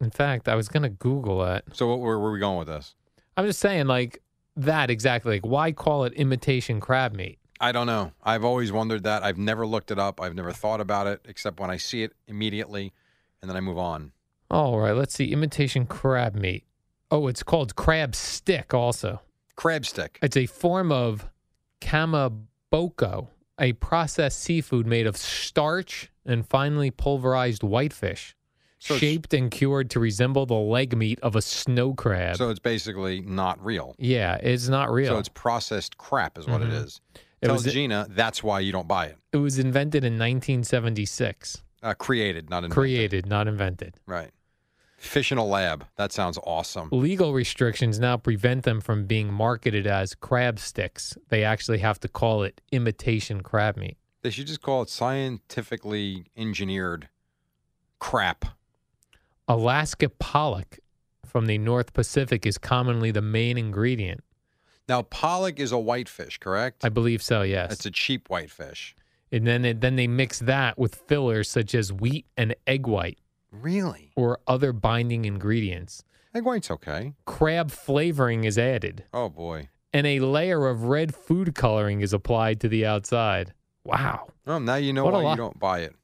[0.00, 1.64] In fact, I was gonna Google it.
[1.72, 2.94] So what, where were we going with this?
[3.38, 4.22] I'm just saying, like
[4.56, 5.36] that exactly.
[5.36, 7.38] Like, why call it imitation crab meat?
[7.60, 8.12] I don't know.
[8.22, 9.22] I've always wondered that.
[9.24, 10.20] I've never looked it up.
[10.20, 12.92] I've never thought about it except when I see it immediately,
[13.40, 14.12] and then I move on.
[14.50, 15.32] All right, let's see.
[15.32, 16.64] Imitation crab meat.
[17.10, 18.74] Oh, it's called crab stick.
[18.74, 19.22] Also,
[19.56, 20.18] Crab stick.
[20.22, 21.28] it's a form of
[21.80, 28.34] kamaboko, a processed seafood made of starch and finely pulverized whitefish,
[28.78, 32.36] So it's- shaped and cured to resemble the leg meat of a snow crab.
[32.36, 33.94] So it's basically not real.
[33.98, 35.12] yeah, it's not real.
[35.14, 36.84] So it's processed crap, is what it Mhm.
[36.84, 37.00] is.
[37.40, 39.16] It Tell was- Gina that's why you don't buy it.
[39.32, 41.62] it was invented in 1976.
[41.82, 42.74] Uh, created, not invented.
[42.74, 43.94] Created, not invented.
[44.06, 44.30] Right.
[44.98, 45.86] Fish in a lab.
[45.96, 46.88] That sounds awesome.
[46.90, 51.16] Legal restrictions now prevent them from being marketed as crab sticks.
[51.28, 53.96] They actually have to call it imitation crab meat.
[54.22, 57.08] They should just call it scientifically engineered
[58.00, 58.44] crap.
[59.46, 60.80] Alaska pollock
[61.24, 64.22] from the North Pacific is commonly the main ingredient.
[64.88, 66.84] Now, pollock is a whitefish, correct?
[66.84, 67.72] I believe so, yes.
[67.72, 68.96] It's a cheap whitefish.
[69.30, 73.18] and then it, then they mix that with fillers such as wheat and egg white
[73.50, 74.12] Really?
[74.16, 76.04] or other binding ingredients.
[76.34, 77.14] Egg white's okay.
[77.24, 79.68] Crab flavoring is added, Oh boy.
[79.92, 83.54] and a layer of red food coloring is applied to the outside.
[83.84, 84.28] Wow.
[84.44, 85.94] Well, now you know What a why lot- you don't buy it.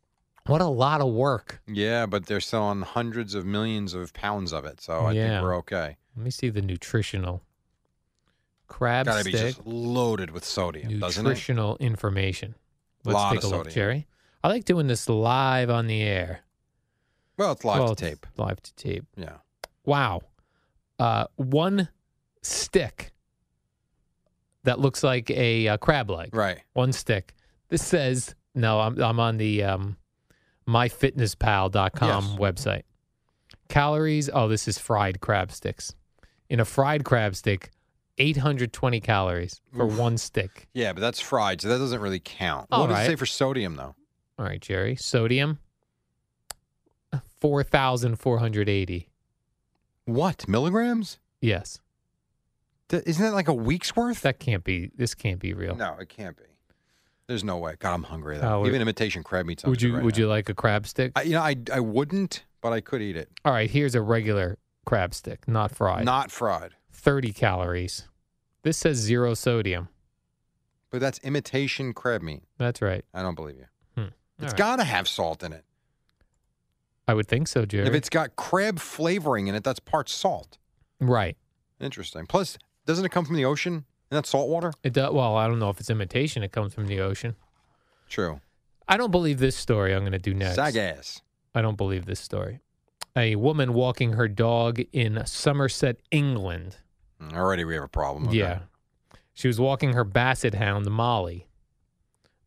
[0.46, 1.62] What a lot of work.
[1.66, 5.28] Yeah, but they're selling hundreds of millions of pounds of it, so I Yeah.
[5.28, 5.96] think we're okay.
[6.16, 7.42] Let me see the nutritional
[8.68, 9.56] crab Got to be stick.
[9.56, 11.28] just loaded with sodium, doesn't it?
[11.28, 12.54] nutritional information.
[13.04, 13.74] Let's Lot take of a look, sodium.
[13.74, 14.06] Jerry.
[14.42, 16.40] I like doing this live on the air.
[17.36, 18.26] Well, it's live Well, to tape.
[18.36, 19.04] Live to tape.
[19.16, 19.36] Yeah.
[19.84, 20.22] Wow.
[20.98, 21.88] Uh, one
[22.42, 23.12] stick
[24.64, 26.34] that looks like a, uh crab leg.
[26.34, 26.60] Right.
[26.74, 27.34] One stick.
[27.68, 28.80] This says no.
[28.80, 29.96] I'm I'm on the um,
[30.68, 32.38] myfitnesspal.com Yes.
[32.38, 32.82] website.
[33.68, 34.30] Calories.
[34.32, 35.94] Oh, this is fried crab sticks.
[36.48, 37.70] In a fried crab stick,
[38.18, 39.98] 820 calories for Oof.
[39.98, 40.68] one stick.
[40.74, 42.68] Yeah, but that's fried, so that doesn't really count.
[42.70, 43.04] All what does right.
[43.04, 43.94] it say for sodium, though?
[44.38, 44.94] All right, Jerry.
[44.96, 45.58] Sodium.
[47.44, 49.08] 4,480.
[50.06, 51.18] What milligrams?
[51.42, 51.78] Yes.
[52.88, 54.22] Th- Isn't that like a week's worth?
[54.22, 54.90] That can't be.
[54.96, 55.76] This can't be real.
[55.76, 56.44] no, it can't be.
[57.26, 57.74] There's no way.
[57.78, 58.38] God, I'm hungry.
[58.38, 58.60] Oh, Though.
[58.62, 59.62] would- Even imitation crab meat.
[59.66, 60.20] would you right Would now.
[60.20, 61.12] you like a crab stick?
[61.16, 63.28] I, you know, I I wouldn't, but I could eat it.
[63.44, 66.06] All right, here's a regular crab stick, not fried.
[66.06, 66.72] Not fried.
[66.92, 68.08] 30 calories.
[68.62, 69.90] This says zero sodium.
[70.88, 72.42] But that's imitation crab meat.
[72.56, 73.04] That's right.
[73.12, 73.66] I don't believe you.
[73.96, 74.08] Hmm.
[74.38, 74.56] It's right.
[74.56, 75.64] got to have salt in it.
[77.06, 77.86] I would think so, Jerry.
[77.86, 80.58] If it's got crab flavoring in it, that's part salt.
[81.00, 81.36] right.
[81.80, 82.24] Interesting.
[82.26, 83.74] Plus, doesn't it come from the ocean?
[83.74, 84.72] And that's salt water?
[84.84, 86.42] It does, well, I don't know if it's imitation.
[86.42, 87.34] It comes from the ocean.
[88.08, 88.40] True.
[88.86, 90.56] I don't believe this story I'm going to do next.
[90.58, 91.20] Sagass.
[91.54, 92.60] I don't believe this story.
[93.16, 96.76] A woman walking her dog in Somerset, England.
[97.32, 98.28] Already we have a problem.
[98.28, 98.38] Okay.
[98.38, 98.60] Yeah.
[99.34, 101.48] She was walking her basset hound, Molly,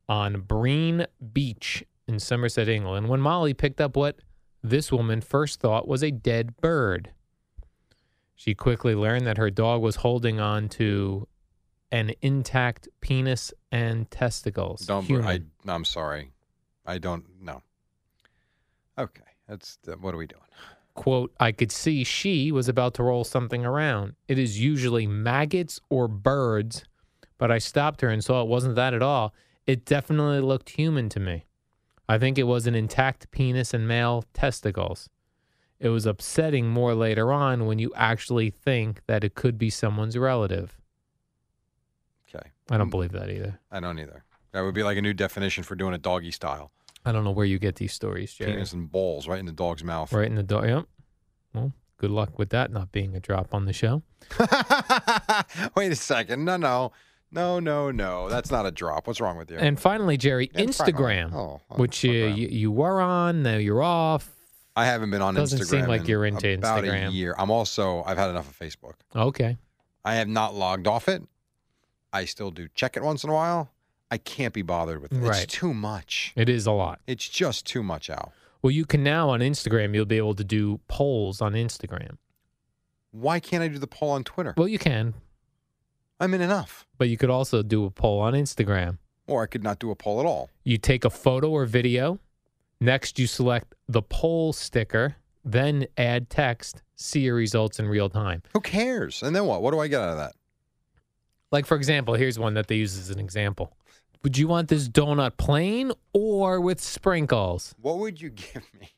[0.08, 4.20] on Brean Beach in Somerset, England, when Molly picked up what
[4.64, 7.12] this woman first thought was a dead bird.
[8.36, 11.28] She quickly learned that her dog was holding on to
[11.92, 14.82] an intact penis and testicles.
[14.82, 15.10] Don't.
[15.24, 15.42] I.
[15.68, 16.32] I'm sorry.
[16.86, 17.26] I don't.
[17.42, 17.64] No.
[18.98, 19.24] Okay.
[19.48, 19.80] That's.
[19.88, 20.42] Uh, what are we doing?
[20.98, 24.16] quote, I could see she was about to roll something around.
[24.28, 26.84] It is usually maggots or birds,
[27.38, 29.34] but I stopped her and saw it wasn't that at all.
[29.66, 31.46] It definitely looked human to me.
[32.10, 35.10] I think it was an intact penis and male testicles.
[35.80, 40.18] It was upsetting more later on when you actually think that it could be someone's
[40.18, 40.78] relative.
[42.34, 42.50] Okay.
[42.72, 43.60] I don't Mm, believe that either.
[43.72, 44.24] I don't either.
[44.54, 46.72] That would be like a new definition for doing a doggy style.
[47.06, 48.54] I don't know where you get these stories, Jerry.
[48.54, 50.12] Penis and balls right in the dog's mouth.
[50.12, 50.66] Right in the dog.
[50.66, 50.86] Yep.
[51.54, 54.02] Well, good luck with that not being a drop on the show.
[55.76, 56.44] Wait a second.
[56.46, 56.92] No, no.
[57.32, 58.30] No, no, no.
[58.30, 59.08] That's not a drop.
[59.08, 59.58] What's wrong with you?
[59.58, 63.84] And finally, Jerry, Yeah, Instagram, oh, oh, which uh, you, you were on, now you're
[63.84, 64.30] off.
[64.76, 65.66] I haven't been on Doesn't Instagram.
[65.70, 67.10] seem like you're into about Instagram.
[67.10, 67.36] a year.
[67.38, 68.04] I'm also.
[68.06, 68.94] I've had enough of Facebook.
[69.16, 69.58] Okay.
[70.06, 71.24] I have not logged off it.
[72.14, 73.72] I still do check it once in a while.
[74.10, 75.18] I can't be bothered with it.
[75.18, 75.44] Right.
[75.44, 76.32] It's too much.
[76.38, 77.02] It is a lot.
[77.08, 78.32] It's just too much, Al.
[78.62, 82.18] Well, you can now on Instagram, you'll be able to do polls on Instagram.
[83.12, 84.54] Why can't I do the poll on Twitter?
[84.56, 85.14] Well, you can,
[86.20, 86.86] I'm in enough.
[86.98, 88.98] but you could also do a poll on Instagram.
[89.28, 90.50] Or I could not do a poll at all.
[90.64, 92.20] You take a photo or video.
[92.80, 98.42] Next, you select the poll sticker, then add text, see your results in real time.
[98.54, 99.22] Who cares?
[99.24, 99.62] And then what?
[99.62, 100.34] What do I get out of that?
[101.52, 103.76] Like, for example, here's one that they use as an example.
[104.24, 107.76] Would you want this donut plain or with sprinkles?
[107.82, 108.92] What would you give me?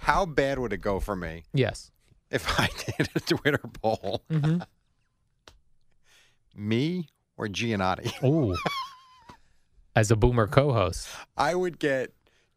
[0.00, 1.90] How bad would it go for me Yes.
[2.30, 4.22] if I did a Twitter poll?
[4.30, 4.58] Mm-hmm.
[6.56, 8.12] Me or Giannotti?
[8.24, 8.56] Ooh.
[9.96, 12.12] As a boomer co-host, I would get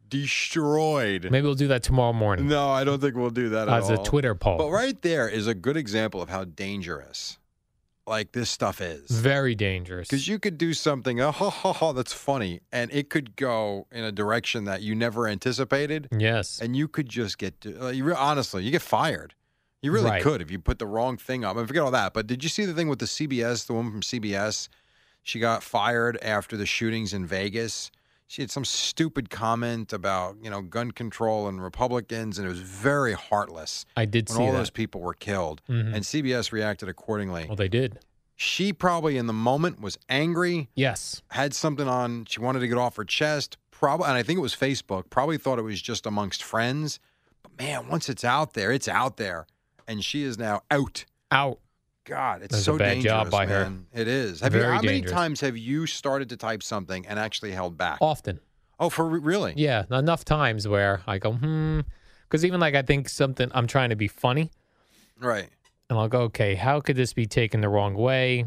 [0.10, 1.28] destroyed.
[1.30, 3.90] maybe we'll do that tomorrow morning No, I don't think we'll do that at as
[3.90, 4.06] a all.
[4.06, 4.58] Twitter poll.
[4.58, 7.38] But right there is a good example of how dangerous
[8.08, 9.12] like this stuff is.
[9.12, 10.08] Very dangerous.
[10.08, 13.86] Because you could do something, oh, ha, ha, ha, that's funny, and it could go
[13.92, 16.60] in a direction that you never anticipated, yes.
[16.62, 19.36] and you could just get, uh, you re- honestly, you get fired.
[19.82, 20.24] You really Right.
[20.24, 21.56] could if you put the wrong thing up.
[21.58, 22.14] I forget all that.
[22.14, 24.70] But did you see the thing with the CBS, the woman from CBS?
[25.24, 27.92] She got fired after the shootings in Vegas.
[28.30, 32.60] She had some stupid comment about, you know, gun control and Republicans, and it was
[32.60, 34.58] very heartless I did when see all that.
[34.58, 35.62] those people were killed.
[35.70, 35.94] Mhm.
[35.94, 37.46] And CBS reacted accordingly.
[37.48, 38.00] well, they did.
[38.36, 41.22] She probably in the moment was angry, Yes.
[41.32, 44.42] had something on she wanted to get off her chest, probably and I think it
[44.42, 47.00] was Facebook, probably thought it was just amongst friends.
[47.44, 49.48] But man, once it's out there, it's out there.
[49.88, 51.06] And she is now out.
[51.32, 51.60] Out.
[52.04, 53.12] God, it's That's a so bad dangerous.
[53.12, 53.72] job by her.
[53.94, 54.40] It is.
[54.42, 57.78] Have you, Very how many times have you started to type something and actually held
[57.78, 57.98] back?
[58.00, 58.40] Often.
[58.80, 59.54] Oh, for re- really?
[59.58, 59.84] Yeah.
[59.92, 61.82] Enough times where I go, hmm.
[62.24, 64.52] Because even like I think something, I'm trying to be funny
[65.20, 65.50] Right.
[65.90, 68.46] and I'll go, okay, how could this be taken the wrong way?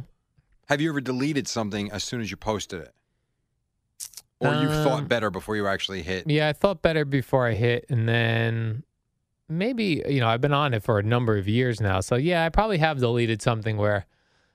[0.68, 2.94] Have you ever deleted something as soon as you posted it?
[4.38, 6.28] Or you Um, thought better before you actually hit?
[6.30, 8.84] Yeah, I thought better before I hit, and then
[9.50, 12.44] maybe you know I've been on it for a number of years now, so yeah,
[12.44, 14.06] I probably have deleted something where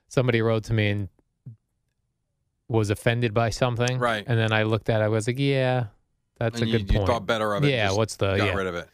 [0.08, 1.08] somebody wrote to me and
[2.68, 4.24] was offended by something, Right.
[4.26, 5.86] And then I looked at it, I was like, yeah,
[6.38, 7.00] that's and a you, good point.
[7.00, 7.70] you thought better of it.
[7.70, 8.54] Yeah, what's the got yeah?
[8.54, 8.88] rid of it?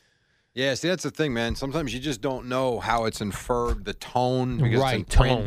[0.55, 1.55] Yeah, see that's the thing, man.
[1.55, 5.47] Sometimes you just don't know how it's inferred, the tone, because Right, in.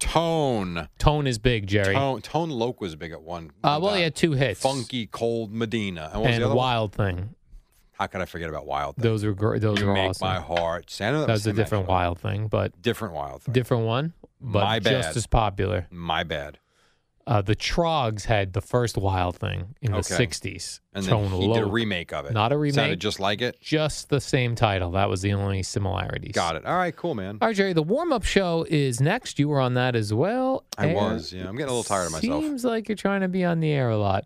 [0.00, 1.94] Tone, Tone is big, Jerry.
[1.94, 2.50] tone, tone.
[2.50, 3.52] Loc was big at one.
[3.62, 6.48] Uh, well, he had two hits, funky cold Medina, and what was the and other
[6.48, 6.56] one?
[6.56, 7.34] Wild Thing.
[8.02, 8.96] How could I forget about Wild?
[8.96, 9.04] Thing?
[9.04, 9.62] Those were great.
[9.62, 10.26] those you were make awesome.
[10.26, 10.90] my heart.
[10.90, 11.92] Santa, that was a different actually.
[11.94, 13.52] Wild Thing, but different Wild thing.
[13.52, 15.86] different one, but My just as popular.
[15.92, 16.58] My bad.
[17.24, 20.16] Uh, the Troggs had the first Wild Thing in the Okay.
[20.16, 20.80] '60s.
[20.92, 21.72] And Tone then he did a Loc.
[21.72, 22.32] remake of it.
[22.32, 22.74] Not a remake.
[22.74, 23.60] Sounded just like it.
[23.60, 24.90] just the same title.
[24.90, 26.32] That was the only similarities.
[26.32, 26.64] Got it.
[26.66, 27.38] All right, cool, man.
[27.40, 27.72] All right, Jerry.
[27.74, 29.38] The warm up show is next.
[29.38, 30.64] You were on that as well.
[30.76, 31.32] I Air- was.
[31.32, 32.42] Yeah, I'm getting a little tired of myself.
[32.42, 34.24] Seems like you're trying to be on the air a lot.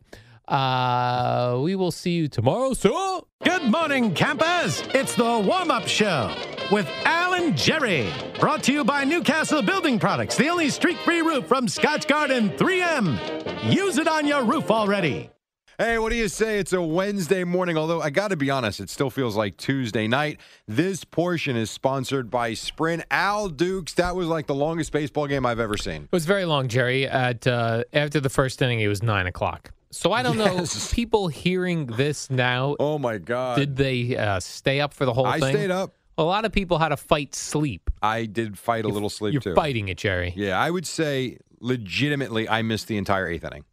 [0.48, 3.20] Uh, we will see you tomorrow, sir.
[3.44, 4.82] Good morning, campers.
[4.94, 6.34] It's the warm up show
[6.70, 8.12] with Alan Jerry.
[8.38, 12.50] Brought to you by Newcastle Building Products, the only streak free roof from Scotch Garden
[12.50, 13.72] 3M.
[13.72, 15.30] Use it on your roof already.
[15.78, 16.58] Hey, what do you say?
[16.58, 20.08] It's a Wednesday morning, although I got to be honest, it still feels like Tuesday
[20.08, 20.40] night.
[20.66, 23.04] This portion is sponsored by Sprint.
[23.10, 26.04] Al Dukes, that was like the longest baseball game I've ever seen.
[26.04, 27.06] It was very long, Jerry.
[27.06, 29.72] At uh, after the first inning, it was nine o'clock.
[29.96, 30.90] So I don't Yes.
[30.92, 30.94] know.
[30.94, 33.56] People hearing this now, Oh my God.
[33.58, 35.54] did they uh, stay up for the whole I thing?
[35.54, 35.94] stayed up.
[36.18, 37.90] A lot of people had to fight sleep.
[38.02, 39.54] I did fight a little sleep You're too.
[39.54, 40.32] fighting it, Jerry.
[40.36, 43.64] Yeah, I would say legitimately I missed the entire eighth inning.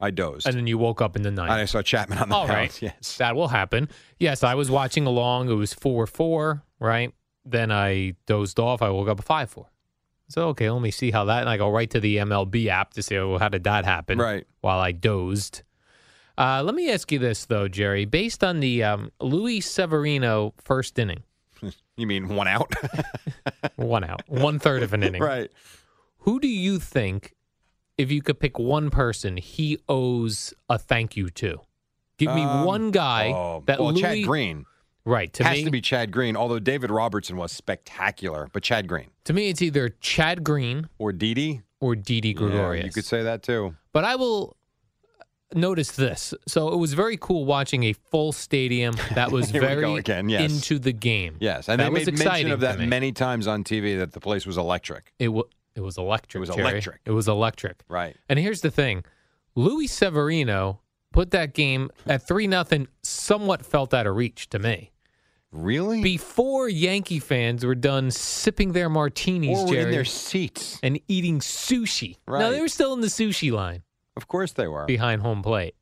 [0.00, 0.46] I dozed.
[0.48, 1.44] And then you woke up in the night.
[1.50, 2.76] And I saw Chapman on the All right.
[2.82, 3.16] Yes.
[3.18, 3.88] That will happen.
[4.18, 5.48] Yes, I was watching along.
[5.48, 7.12] It was 4 4, right?
[7.44, 8.82] Then I dozed off.
[8.82, 9.66] I woke up at 5 4.
[10.32, 11.40] So, okay, let me see how that.
[11.40, 14.18] And I go right to the MLB app to see well, how did that happen
[14.18, 14.46] Right.
[14.62, 15.62] while I dozed.
[16.38, 18.06] Uh, let me ask you this, though, Jerry.
[18.06, 21.22] Based on the um, Luis Severino first inning,
[21.96, 22.72] You mean one out?
[23.76, 25.50] one out, one third of an inning, right.
[26.20, 27.34] who do you think,
[27.98, 31.60] if you could pick one person, he owes a thank you to?
[32.16, 34.64] Give me Um, one guy Oh, that well, Louis, Chad Green
[35.04, 35.32] Right.
[35.34, 38.48] To has me, to be Chad Green, although David Robertson was spectacular.
[38.52, 42.84] But Chad Green To me, it's either Chad Green or Didi or Didi Yeah, Gregorius.
[42.86, 43.74] you could say that too.
[43.92, 44.56] but I will
[45.54, 46.32] notice this.
[46.46, 49.94] So it was very cool watching a full stadium that was Here we go very
[49.96, 50.50] again, yes.
[50.52, 51.36] into the game.
[51.40, 54.12] Yes, and that they was made exciting mention of that many times on TV that
[54.12, 55.12] the place was electric.
[55.18, 56.36] It was it was electric.
[56.36, 56.60] It was Jerry.
[56.70, 57.00] electric.
[57.06, 57.82] It was electric.
[57.88, 58.14] Right.
[58.28, 59.04] And here's the thing:
[59.54, 60.80] Louis Severino
[61.12, 62.88] put that game at three nothing.
[63.02, 64.91] Somewhat felt out of reach to me.
[65.52, 66.02] Really?
[66.02, 70.78] Before Yankee fans were done sipping their martinis, or were Jerry, in their seats.
[70.82, 72.16] and eating sushi.
[72.26, 72.50] No, Right.
[72.50, 73.82] they were still in the sushi line
[74.16, 74.86] Of course they were.
[74.86, 75.74] behind home plate.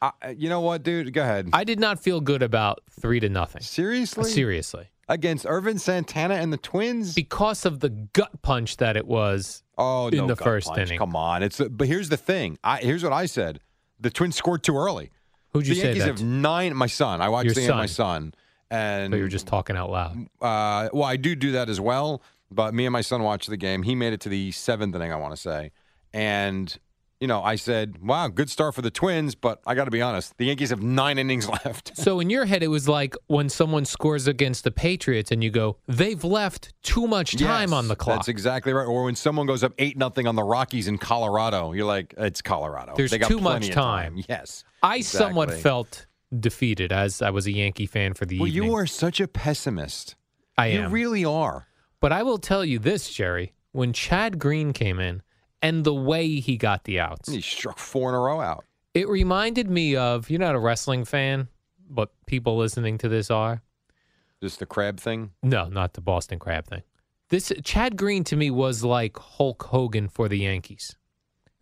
[0.00, 1.12] I, you know what, dude?
[1.12, 1.48] Go ahead.
[1.52, 3.62] I did not feel good about three to nothing.
[3.62, 4.30] Seriously?
[4.30, 4.88] Seriously.
[5.08, 7.14] Against Ervin Santana and the Twins?
[7.14, 9.62] Because of the gut punch that it was.
[9.78, 10.80] oh, in no the gut first punch.
[10.80, 10.98] inning.
[10.98, 11.42] Come on.
[11.42, 12.58] It's but here's the thing.
[12.64, 13.60] I here's what I said.
[14.00, 15.10] The Twins scored too early.
[15.52, 16.18] Who'd you the say Yankees that?
[16.18, 16.74] have nine.
[16.76, 17.20] My son.
[17.22, 18.34] I watched Your the game with my son,
[18.70, 20.26] and But you were just talking out loud.
[20.40, 22.22] Uh, well, I do do that as well.
[22.50, 23.82] But me and my son watched the game.
[23.82, 25.72] He made it to the seventh inning, I want to say,
[26.12, 26.76] and
[27.20, 30.02] you know, I said, "Wow, good start for the Twins." But I got to be
[30.02, 31.96] honest, the Yankees have nine innings left.
[31.96, 35.50] So in your head, it was like when someone scores against the Patriots and you
[35.50, 38.18] go, they've left too much time Yes, on the clock.
[38.18, 38.84] That's exactly right.
[38.86, 42.42] Or when someone goes up eight nothing on the Rockies in Colorado, you're like, "It's
[42.42, 42.94] Colorado.
[42.96, 44.22] There's they got too much of time.
[44.28, 48.64] Yes, I somewhat felt defeated as I was a Yankee fan for the Well, evening.
[48.70, 50.16] you are such a pessimist.
[50.58, 50.84] I you am.
[50.90, 51.66] You really are.
[52.00, 53.52] But I will tell you this, Jerry.
[53.72, 55.22] When Chad Green came in
[55.62, 58.64] and the way he got the outs, He struck four in a row out.
[58.94, 61.48] it reminded me of you're not a wrestling fan,
[61.88, 63.62] but people listening to this are.
[64.42, 65.30] Just the crab thing.
[65.42, 66.82] No, not the Boston Crab thing.
[67.30, 70.94] This Chad Green to me was like Hulk Hogan for the Yankees.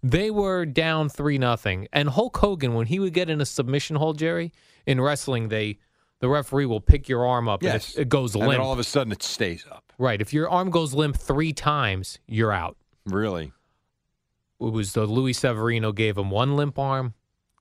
[0.07, 3.97] They were down three nothing, and Hulk Hogan, when he would get in a submission
[3.97, 4.53] hold, Jerry
[4.87, 5.79] in wrestling, they
[6.21, 7.73] the referee will pick your arm up, Yes.
[7.73, 8.53] and if it goes And limp.
[8.53, 9.93] then all of a sudden, it stays up.
[9.99, 12.77] right, if your arm goes limp three times, you're out.
[13.07, 13.53] Really.
[14.61, 17.15] It was the Louis Severino gave him one limp arm,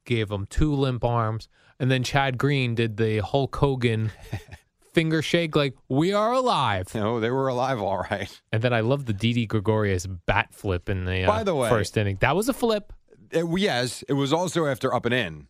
[0.05, 1.47] gave him two limp arms,
[1.79, 4.11] and then Chad Green did the Hulk Hogan
[4.93, 6.93] finger shake like we are alive.
[6.95, 8.41] No, they were alive all right.
[8.51, 11.69] And then I love the Didi Gregorius bat flip in the, uh, By the way-
[11.69, 12.17] first inning.
[12.21, 12.93] That was a flip.
[13.31, 15.47] It, yes, it was also after up and in.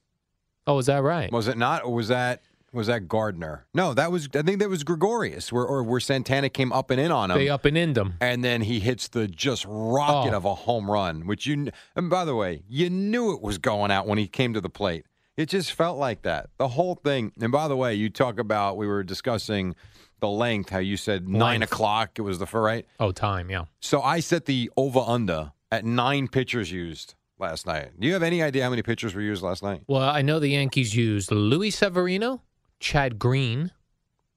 [0.66, 1.32] Oh, is that right?
[1.32, 1.84] Was it not?
[1.84, 3.66] Or was that was that Gardner?
[3.74, 7.00] No, that was I think that was Gregorius, where or where Santana came up and
[7.00, 7.38] in on him.
[7.38, 8.14] They up and in them.
[8.22, 10.38] and then he hits the just rocket Oh.
[10.38, 11.68] of a home run, which you.
[11.96, 14.70] And by the way, you knew it was going out when he came to the
[14.70, 15.06] plate.
[15.36, 16.50] It just felt like that.
[16.58, 17.32] The whole thing.
[17.42, 19.76] And by the way, you talk about we were discussing
[20.20, 20.70] the length.
[20.70, 21.74] How you said nine Length.
[21.74, 22.20] o'clock.
[22.20, 22.86] It was the fir- right.
[23.00, 23.66] Oh, time, yeah.
[23.80, 27.92] So I set the over under at nine pitchers used last night.
[28.00, 29.82] Do you have any idea how many pitchers were used last night?
[29.88, 32.42] Well, I know the Yankees used Louis Severino,
[32.80, 33.72] Chad Green,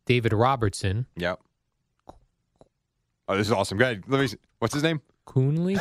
[0.06, 1.40] David Robertson, Yep.
[3.28, 3.76] Oh, this is awesome.
[3.76, 4.04] Go ahead.
[4.06, 4.28] Let me.
[4.28, 4.36] See.
[4.60, 5.00] What's his name?
[5.26, 5.76] Coonley,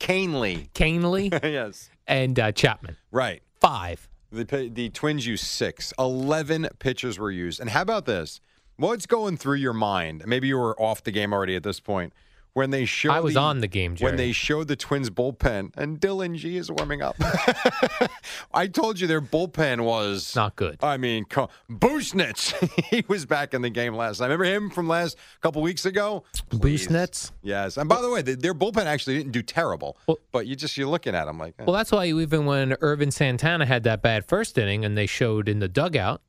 [0.00, 0.70] Canely.
[0.74, 1.90] Canely, yes.
[2.06, 2.96] and uh, Chapman.
[3.10, 3.42] Right.
[3.62, 4.08] Five.
[4.32, 5.92] The the Twins used six.
[5.96, 7.60] Eleven pitchers were used.
[7.60, 8.40] And how about this?
[8.76, 10.24] What's going through your mind?
[10.26, 12.12] Maybe you were off the game already at this point.
[12.54, 14.10] When they show I was the- on the game, Jerry.
[14.10, 17.16] when they showed the Twins bullpen and Dillon Gee is warming up.
[18.54, 20.76] I told you their bullpen was Not good.
[20.82, 22.52] I mean, Busenitz.
[22.90, 24.26] he was back in the game last night.
[24.26, 26.24] Remember him from last couple weeks ago?
[26.50, 27.32] Busenitz?
[27.42, 27.76] Yes.
[27.78, 29.96] And by the way, th- their bullpen actually didn't do terrible.
[30.06, 31.64] Well- but you just you're looking at them like, eh.
[31.64, 35.48] Well, that's why even when Ervin Santana had that bad first inning, and they showed
[35.48, 36.20] in the dugout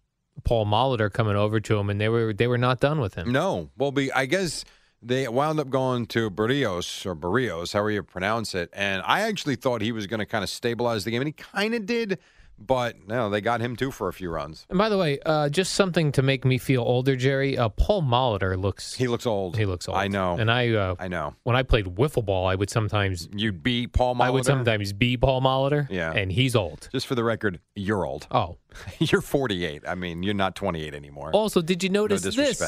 [0.43, 3.31] Paul Molitor coming over to him, and they were they were not done with him.
[3.31, 3.69] no.
[3.77, 4.65] Well, be I guess
[5.04, 8.70] they wound up going to Barrios or Barrios, however you pronounce it.
[8.74, 11.34] And I actually thought he was going to kind of stabilize the game, and he
[11.34, 12.20] kind of did.
[12.60, 14.68] But no, they got him too for a few runs.
[14.70, 17.58] And by the way, uh, just something to make me feel older, Jerry.
[17.58, 19.58] Uh, Paul Molitor looks He looks old.
[19.58, 19.98] he looks old.
[19.98, 20.38] I know.
[20.38, 21.34] And I uh, I know.
[21.44, 24.22] when I played wiffle ball, I would sometimes You'd beat Paul Molitor.
[24.26, 25.88] I would sometimes be Paul Molitor.
[25.89, 26.13] Yeah.
[26.13, 26.89] and he's old.
[26.92, 28.28] Just for the record, you're old.
[28.30, 28.58] Oh,
[29.00, 29.84] You're 48.
[29.88, 31.32] I mean, you're not 28 anymore.
[31.34, 32.62] also, did you no notice this?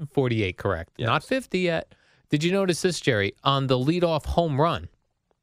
[0.00, 0.14] Disrespect.
[0.14, 0.92] 48, correct.
[0.96, 1.06] Yes.
[1.06, 1.94] Not 50 yet.
[2.30, 3.34] Did you notice this, Jerry?
[3.44, 4.88] On the leadoff home run,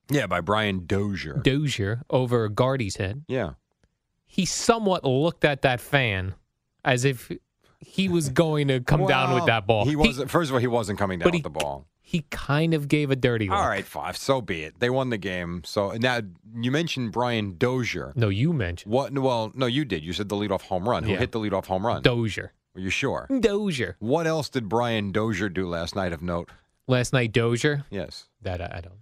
[0.10, 1.34] Yeah, by Brian Dozier.
[1.44, 3.52] Dozier over Gardy's head, yeah.
[4.26, 6.36] he somewhat looked at that fan
[6.86, 7.30] as if
[7.80, 9.86] he was going to come down with that ball.
[9.86, 10.30] He wasn't.
[10.32, 11.88] first of all, he wasn't coming down with he- the ball.
[12.00, 13.58] He kind of gave a dirty look.
[13.58, 14.16] All right, five.
[14.16, 14.80] So be it.
[14.80, 15.64] They won the game.
[15.66, 16.22] So now
[16.56, 18.14] you mentioned Brian Dozier.
[18.16, 19.12] No, you mentioned What?
[19.12, 20.06] Well, no, you did.
[20.06, 21.04] You said the leadoff home run.
[21.04, 21.18] Who Yeah.
[21.18, 22.04] hit the leadoff home run?
[22.04, 22.54] Dozier.
[22.78, 23.28] Are you sure?
[23.40, 23.96] Dozier.
[24.00, 26.50] What else did Brian Dozier do last night of note?
[26.88, 27.84] Last night, Dozier.
[27.90, 28.26] Yes.
[28.44, 28.94] That I, I don't.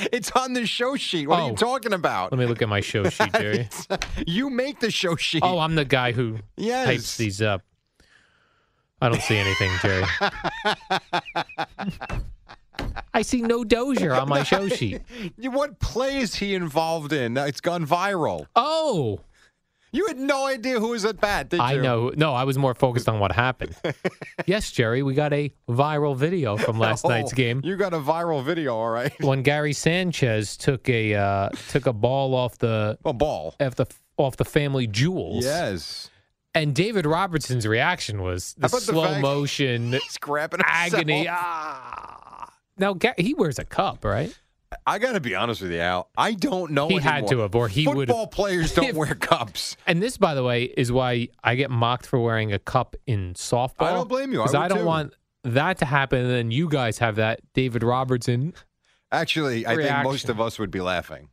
[0.12, 1.28] it's on the show sheet.
[1.28, 1.50] What are Oh.
[1.50, 2.32] you talking about?
[2.32, 3.68] Let me look at my show sheet, Jerry.
[4.26, 5.42] you make the show sheet.
[5.44, 6.86] Oh, I'm the guy who Yes.
[6.86, 7.62] types these up.
[9.00, 10.04] I don't see anything, Jerry.
[13.14, 15.02] I see no Dozier on my show sheet.
[15.38, 17.36] What play is he involved in?
[17.36, 18.46] It's gone viral.
[18.56, 19.20] Oh,
[19.92, 21.62] You had no idea who was at bat, did you?
[21.62, 22.12] I know.
[22.16, 23.74] No, I was more focused on what happened.
[24.46, 27.98] yes, Jerry, we got a viral video from last Oh, night's game You got a
[27.98, 29.12] viral video, all right.
[29.24, 33.54] when Gary Sanchez took a uh, took a ball off the A ball.
[33.60, 33.86] off the
[34.18, 35.44] off the family jewels.
[35.44, 36.10] Yes.
[36.54, 40.94] And David Robertson's reaction was the How about the slow fact- motion He's grabbing himself.
[40.94, 41.28] agony.
[41.30, 42.52] Ah.
[42.76, 44.36] Now Ga- he wears a cup, right?
[44.86, 46.10] I got to be honest with you, Al.
[46.16, 46.88] I don't know.
[46.88, 48.08] He had to have, or he would.
[48.08, 49.76] Football players don't If- wear cups.
[49.86, 53.34] And this, by the way, is why I get mocked for wearing a cup in
[53.34, 53.86] softball.
[53.86, 54.38] I don't blame you.
[54.38, 54.84] Because I, would don't too.
[54.84, 56.20] want that to happen.
[56.20, 58.52] And then you guys have that David Robertson.
[59.10, 61.28] Actually, I think most of us would be laughing.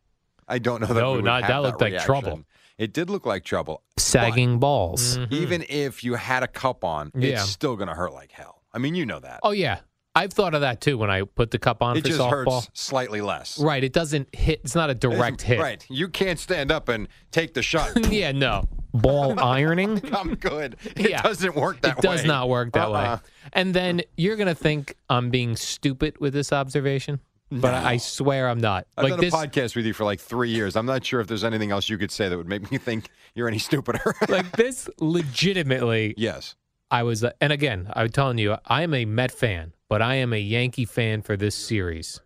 [0.47, 0.93] I don't know that.
[0.95, 2.05] No, not- that looked like reaction.
[2.07, 2.41] trouble.
[2.77, 3.83] It did look like trouble.
[3.97, 5.17] sagging balls.
[5.17, 7.21] But even if you had a cup on, Mm-hmm.
[7.21, 7.29] Yeah.
[7.41, 8.61] it's still going to hurt like hell.
[8.73, 9.39] I mean, you know that.
[9.43, 9.79] Oh yeah,
[10.15, 12.63] I've thought of that too when I put the cup on it for just softball.
[12.63, 13.59] hurts slightly less.
[13.59, 14.61] Right, it doesn't hit.
[14.63, 15.59] It's not a direct hit.
[15.59, 15.85] Right.
[15.89, 17.91] You can't stand up and take the shot.
[18.11, 18.63] yeah, no.
[18.93, 20.01] Ball ironing.
[20.15, 20.77] I'm good.
[20.95, 21.21] It Yeah.
[21.21, 22.13] doesn't work that it way.
[22.13, 23.15] It does not work that Uh-uh.
[23.17, 23.29] way.
[23.51, 27.19] And then you're gonna think I'm being stupid with this observation,
[27.51, 28.87] but I swear I'm not.
[28.97, 30.77] I've like done this, a podcast with you for like three years.
[30.77, 33.09] I'm not sure if there's anything else you could say that would make me think
[33.35, 34.15] you're any stupider.
[34.29, 36.55] like this, legitimately, yes.
[36.89, 37.25] I was.
[37.41, 40.85] And again, I'm telling you, I am a Met fan, but I am a Yankee
[40.85, 42.19] fan for this series.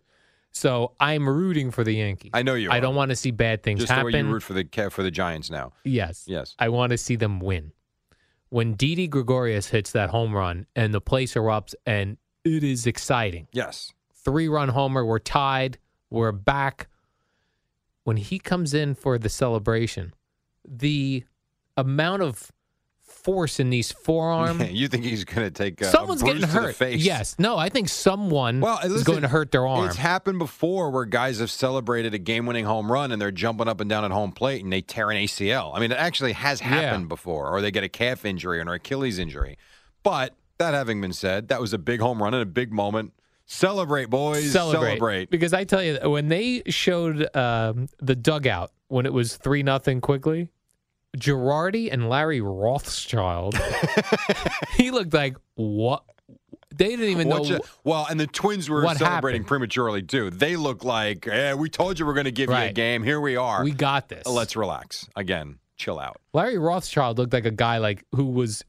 [0.52, 2.32] So I'm rooting for the Yankees.
[2.34, 2.80] I know you I are.
[2.80, 4.26] don't want to see bad things Just the way happen.
[4.26, 5.72] you root for the for the Giants now.
[5.84, 6.24] Yes.
[6.26, 6.56] Yes.
[6.58, 7.72] I want to see them win.
[8.48, 13.46] When Didi Gregorius hits that home run and the place erupts and it is exciting.
[13.52, 13.92] Yes.
[14.12, 15.78] Three run homer, we're tied,
[16.10, 16.88] we're back.
[18.02, 20.14] When he comes in for the celebration,
[20.66, 21.24] the
[21.76, 22.50] amount of
[23.22, 24.60] force in these forearm.
[24.70, 26.74] you think he's going to take a, someone's getting hurt.
[26.74, 27.04] face?
[27.04, 27.36] Yes.
[27.38, 29.86] No, I think someone Well, is going to hurt their arm.
[29.86, 33.80] It's happened before where guys have celebrated a game-winning home run and they're jumping up
[33.80, 35.72] and down at home plate and they tear an ACL.
[35.76, 37.08] I mean, it actually has happened Yeah.
[37.08, 39.58] before, or they get a calf injury or an Achilles injury.
[40.02, 43.12] But that having been said, that was a big home run and a big moment.
[43.46, 44.52] Celebrate, boys!
[44.52, 45.28] celebrate.
[45.28, 50.00] Because I tell you, when they showed um, the dugout when it was three nothing
[50.00, 50.48] quickly,
[51.16, 53.58] Girardi and Larry Rothschild,
[54.76, 56.04] he looked like what?
[56.74, 57.58] They didn't even know.
[57.84, 59.06] well, and the Twins were celebrating
[59.42, 59.46] happened.
[59.46, 60.30] prematurely too.
[60.30, 63.02] They look like, eh, we told you we're going to give you a game.
[63.02, 63.62] Here we are.
[63.64, 64.26] we got this.
[64.26, 65.58] Let's relax again.
[65.76, 66.20] Chill out.
[66.32, 68.64] Larry Rothschild looked like a guy like who was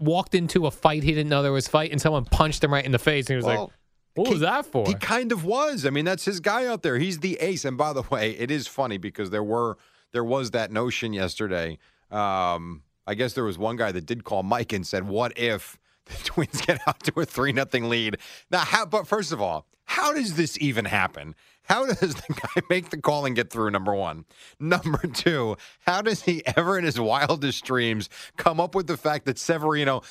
[0.00, 2.84] walked into a fight he didn't know there was fight, and someone punched him right
[2.84, 3.70] in the face, and he was Well, like,
[4.14, 5.86] "What was he- that for?" He kind of was.
[5.86, 6.98] I mean, that's his guy out there.
[6.98, 7.64] He's the ace.
[7.64, 9.76] And by the way, it is funny because there were
[10.14, 11.76] there was that notion yesterday.
[12.10, 15.76] Um, I guess there was one guy that did call Mike and said, "What if
[16.06, 18.16] the Twins get out to a three nothing lead?"
[18.50, 18.86] Now, how?
[18.86, 21.34] But first of all, how does this even happen?
[21.64, 23.70] How does the guy make the call and get through?
[23.70, 24.24] Number one.
[24.60, 25.56] Number two.
[25.86, 30.02] How does he ever, in his wildest dreams, come up with the fact that Severino?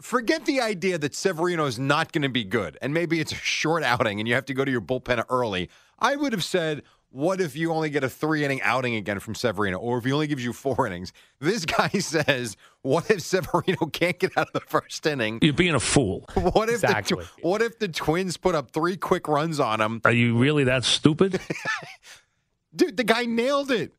[0.00, 3.36] forget the idea that Severino is not going to be good, and maybe it's a
[3.36, 5.70] short outing and you have to go to your bullpen early.
[5.98, 6.82] I would have said,
[7.14, 10.10] what if you only get a three inning outing again from Severino, or if he
[10.10, 11.12] only gives you four innings?
[11.38, 15.38] This guy says, what if Severino can't get out of the first inning?
[15.40, 16.28] You're being a fool.
[16.34, 17.24] What if Exactly.
[17.24, 20.00] the what if the Twins put up three quick runs on him?
[20.04, 21.40] Are you really that stupid?
[22.76, 23.92] Dude, the guy nailed it.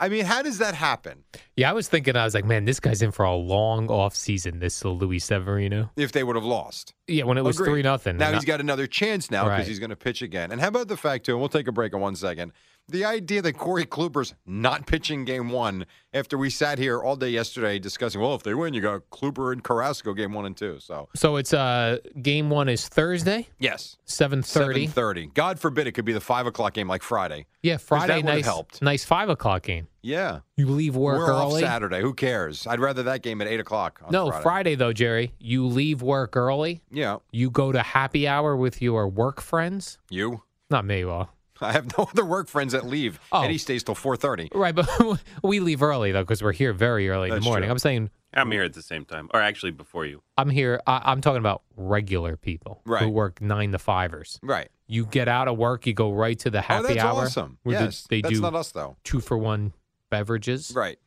[0.00, 1.24] I mean, how does that happen?
[1.56, 4.16] Yeah, I was thinking, I was like, man, this guy's in for a long off
[4.16, 4.58] season.
[4.58, 5.90] This Luis Severino.
[5.96, 6.94] If they would have lost.
[7.06, 7.70] Yeah, when it was Agreed.
[7.70, 8.16] three nothing.
[8.16, 9.66] Now he's got another chance now because Right.
[9.68, 10.52] he's going to pitch again.
[10.52, 11.32] And how about the fact too?
[11.32, 12.52] And we'll take a break in one second.
[12.90, 17.28] The idea that Corey Kluber's not pitching game one after we sat here all day
[17.30, 20.78] yesterday discussing, well, if they win, you got Kluber and Carrasco game one and two.
[20.80, 24.86] So So it's uh game one is Thursday, yes, seven thirty.
[24.86, 25.26] seven thirty.
[25.26, 27.46] God forbid it could be the five o'clock game like Friday.
[27.62, 28.82] Yeah, Friday that nice helped.
[28.82, 29.86] nice five o'clock game.
[30.02, 31.62] Yeah, You leave work we're early.
[31.62, 32.00] off Saturday.
[32.00, 32.66] Who cares?
[32.66, 34.00] I'd rather that game at eight o'clock.
[34.02, 34.42] On no, Friday.
[34.42, 35.34] Friday though, Jerry.
[35.38, 36.82] You leave work early.
[36.90, 39.98] Yeah, You go to happy hour with your work friends.
[40.08, 40.42] you.
[40.70, 41.30] Not me, well.
[41.68, 43.20] I have no other work friends that leave.
[43.32, 43.42] Oh.
[43.42, 44.48] Eddie stays till four thirty.
[44.54, 44.88] Right, but
[45.42, 47.66] we leave early though because we're here very early in the morning.
[47.66, 47.72] true.
[47.72, 50.22] I'm saying I'm here at the same time, or actually before you.
[50.38, 50.80] I'm here.
[50.86, 53.02] I, I'm talking about regular people Right.
[53.02, 54.38] who work nine to fivers.
[54.42, 54.68] Right.
[54.86, 57.22] You get out of work, you go right to the oh, happy that's hour.
[57.22, 57.58] awesome.
[57.64, 58.96] where the- Yes, they that's do not us though.
[59.04, 59.72] two for one
[60.10, 60.72] beverages.
[60.74, 60.98] Right.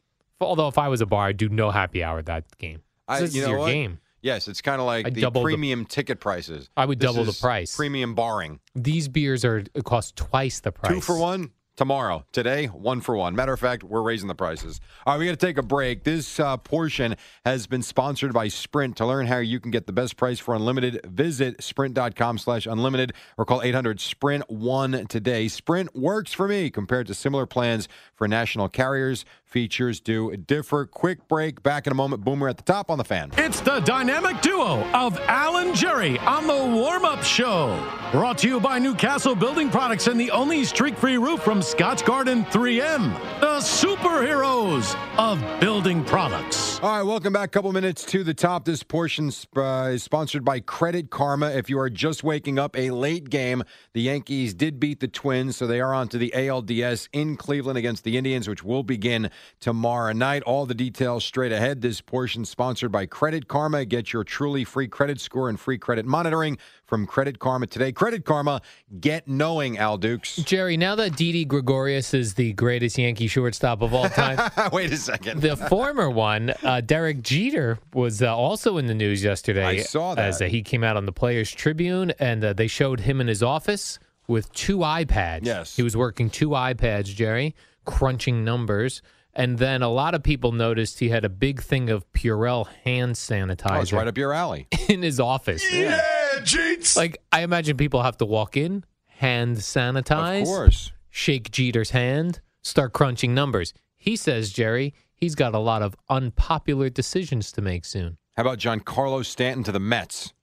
[0.41, 2.81] Although if I was a bar, I'd do no happy hour that game.
[3.07, 3.71] I- this you is know your what?
[3.71, 3.99] game.
[4.23, 6.69] Yes, it's kind of like I the the- premium ticket prices.
[6.75, 7.75] I would This double the is price.
[7.75, 8.59] Premium barring.
[8.73, 10.91] These beers are cost twice the price.
[10.93, 12.23] Two for one tomorrow.
[12.31, 13.35] Today, one for one.
[13.35, 14.79] Matter of fact, we're raising the prices.
[15.05, 16.03] All right, we got to take a break.
[16.03, 17.15] This uh, portion
[17.45, 18.95] has been sponsored by Sprint.
[18.97, 23.13] To learn how you can get the best price for unlimited, visit sprint.com slash unlimited
[23.37, 25.47] or call 800 Sprint 1 today.
[25.47, 29.25] Sprint works for me compared to similar plans for national carriers.
[29.53, 30.87] Features do differ.
[30.87, 31.61] Quick break.
[31.61, 32.23] Back in a moment.
[32.23, 33.29] Boomer at the top on the fan.
[33.37, 37.77] It's the dynamic duo of Alan Jerry on the warm up show.
[38.11, 42.23] Brought to you by Newcastle Building Products and the only streak free roof from Scotchgard
[42.47, 46.79] 3M, the superheroes of building products.
[46.79, 47.51] All right, welcome back.
[47.51, 48.65] Couple minutes to the top.
[48.65, 51.51] This portion uh, is sponsored by Credit Karma.
[51.51, 53.63] If you are just waking up, a late game.
[53.93, 57.77] The Yankees did beat the Twins, so they are on to the ALDS in Cleveland
[57.77, 59.29] against the Indians, which will begin
[59.59, 60.43] tomorrow night.
[60.43, 61.81] All the details straight ahead.
[61.81, 63.85] This portion sponsored by Credit Karma.
[63.85, 67.91] Get your truly free credit score and free credit monitoring from Credit Karma today.
[67.91, 68.61] Credit Karma,
[68.99, 70.35] get knowing, Al Dukes.
[70.37, 74.97] Jerry, now that Didi Gregorius is the greatest Yankee shortstop of all time, Wait a
[74.97, 75.41] second.
[75.41, 79.65] the former one, uh, Derek Jeter, was uh, also in the news yesterday.
[79.65, 80.23] I saw that.
[80.25, 83.27] As uh, he came out on the Players Tribune, and uh, they showed him in
[83.27, 85.45] his office with two iPads.
[85.45, 85.75] Yes.
[85.75, 89.01] He was working two iPads, Jerry, crunching numbers.
[89.35, 93.15] And then a lot of people noticed he had a big thing of Purell hand
[93.15, 94.67] sanitizer Oh, it's right up your alley.
[94.89, 95.63] in his office.
[95.73, 95.99] Yeah,
[96.41, 96.95] Jeets.
[96.95, 100.91] Like, I imagine people have to walk in, hand sanitize, Of course.
[101.09, 103.73] shake Jeter's hand, start crunching numbers.
[103.97, 108.17] He says, Jerry, he's got a lot of unpopular decisions to make soon.
[108.37, 110.33] How about Giancarlo Stanton to the Mets?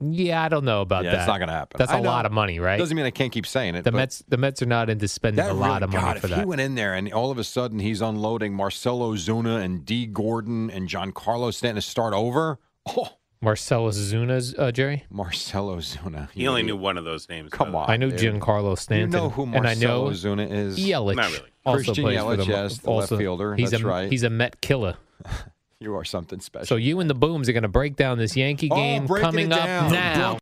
[0.00, 1.18] Yeah, I don't know about yeah, that.
[1.20, 1.78] it's not going to happen.
[1.78, 2.10] That's I a know.
[2.10, 2.76] lot of money, right?
[2.76, 3.84] Doesn't mean I can't keep saying it.
[3.84, 6.18] the Mets, the Mets are not into spending that a lot really- of money God,
[6.20, 6.38] for if that.
[6.40, 10.06] he went in there and all of a sudden he's unloading Marcell Ozuna and Dee
[10.06, 12.58] Gordon and Giancarlo Stanton to start over.
[12.96, 13.08] Oh,
[13.42, 15.04] Marcell Ozuna's, uh, Jerry.
[15.10, 16.30] Marcell Ozuna.
[16.30, 17.50] He only knew one of those names.
[17.50, 17.90] Come on.
[17.90, 18.40] I know dude.
[18.40, 19.10] Giancarlo Stanton.
[19.10, 20.78] You know who and I Marcelo know Zuna is?
[20.78, 21.16] Yelich.
[21.16, 21.48] Not really.
[21.64, 23.54] Also Christian plays for Yelich, the, yes, the left fielder.
[23.56, 24.10] He's That's a, right.
[24.10, 24.96] He's a Met killer.
[25.80, 26.66] You are something special.
[26.66, 29.52] So you and the Booms are going to break down this Yankee Oh, game coming
[29.52, 30.38] up now.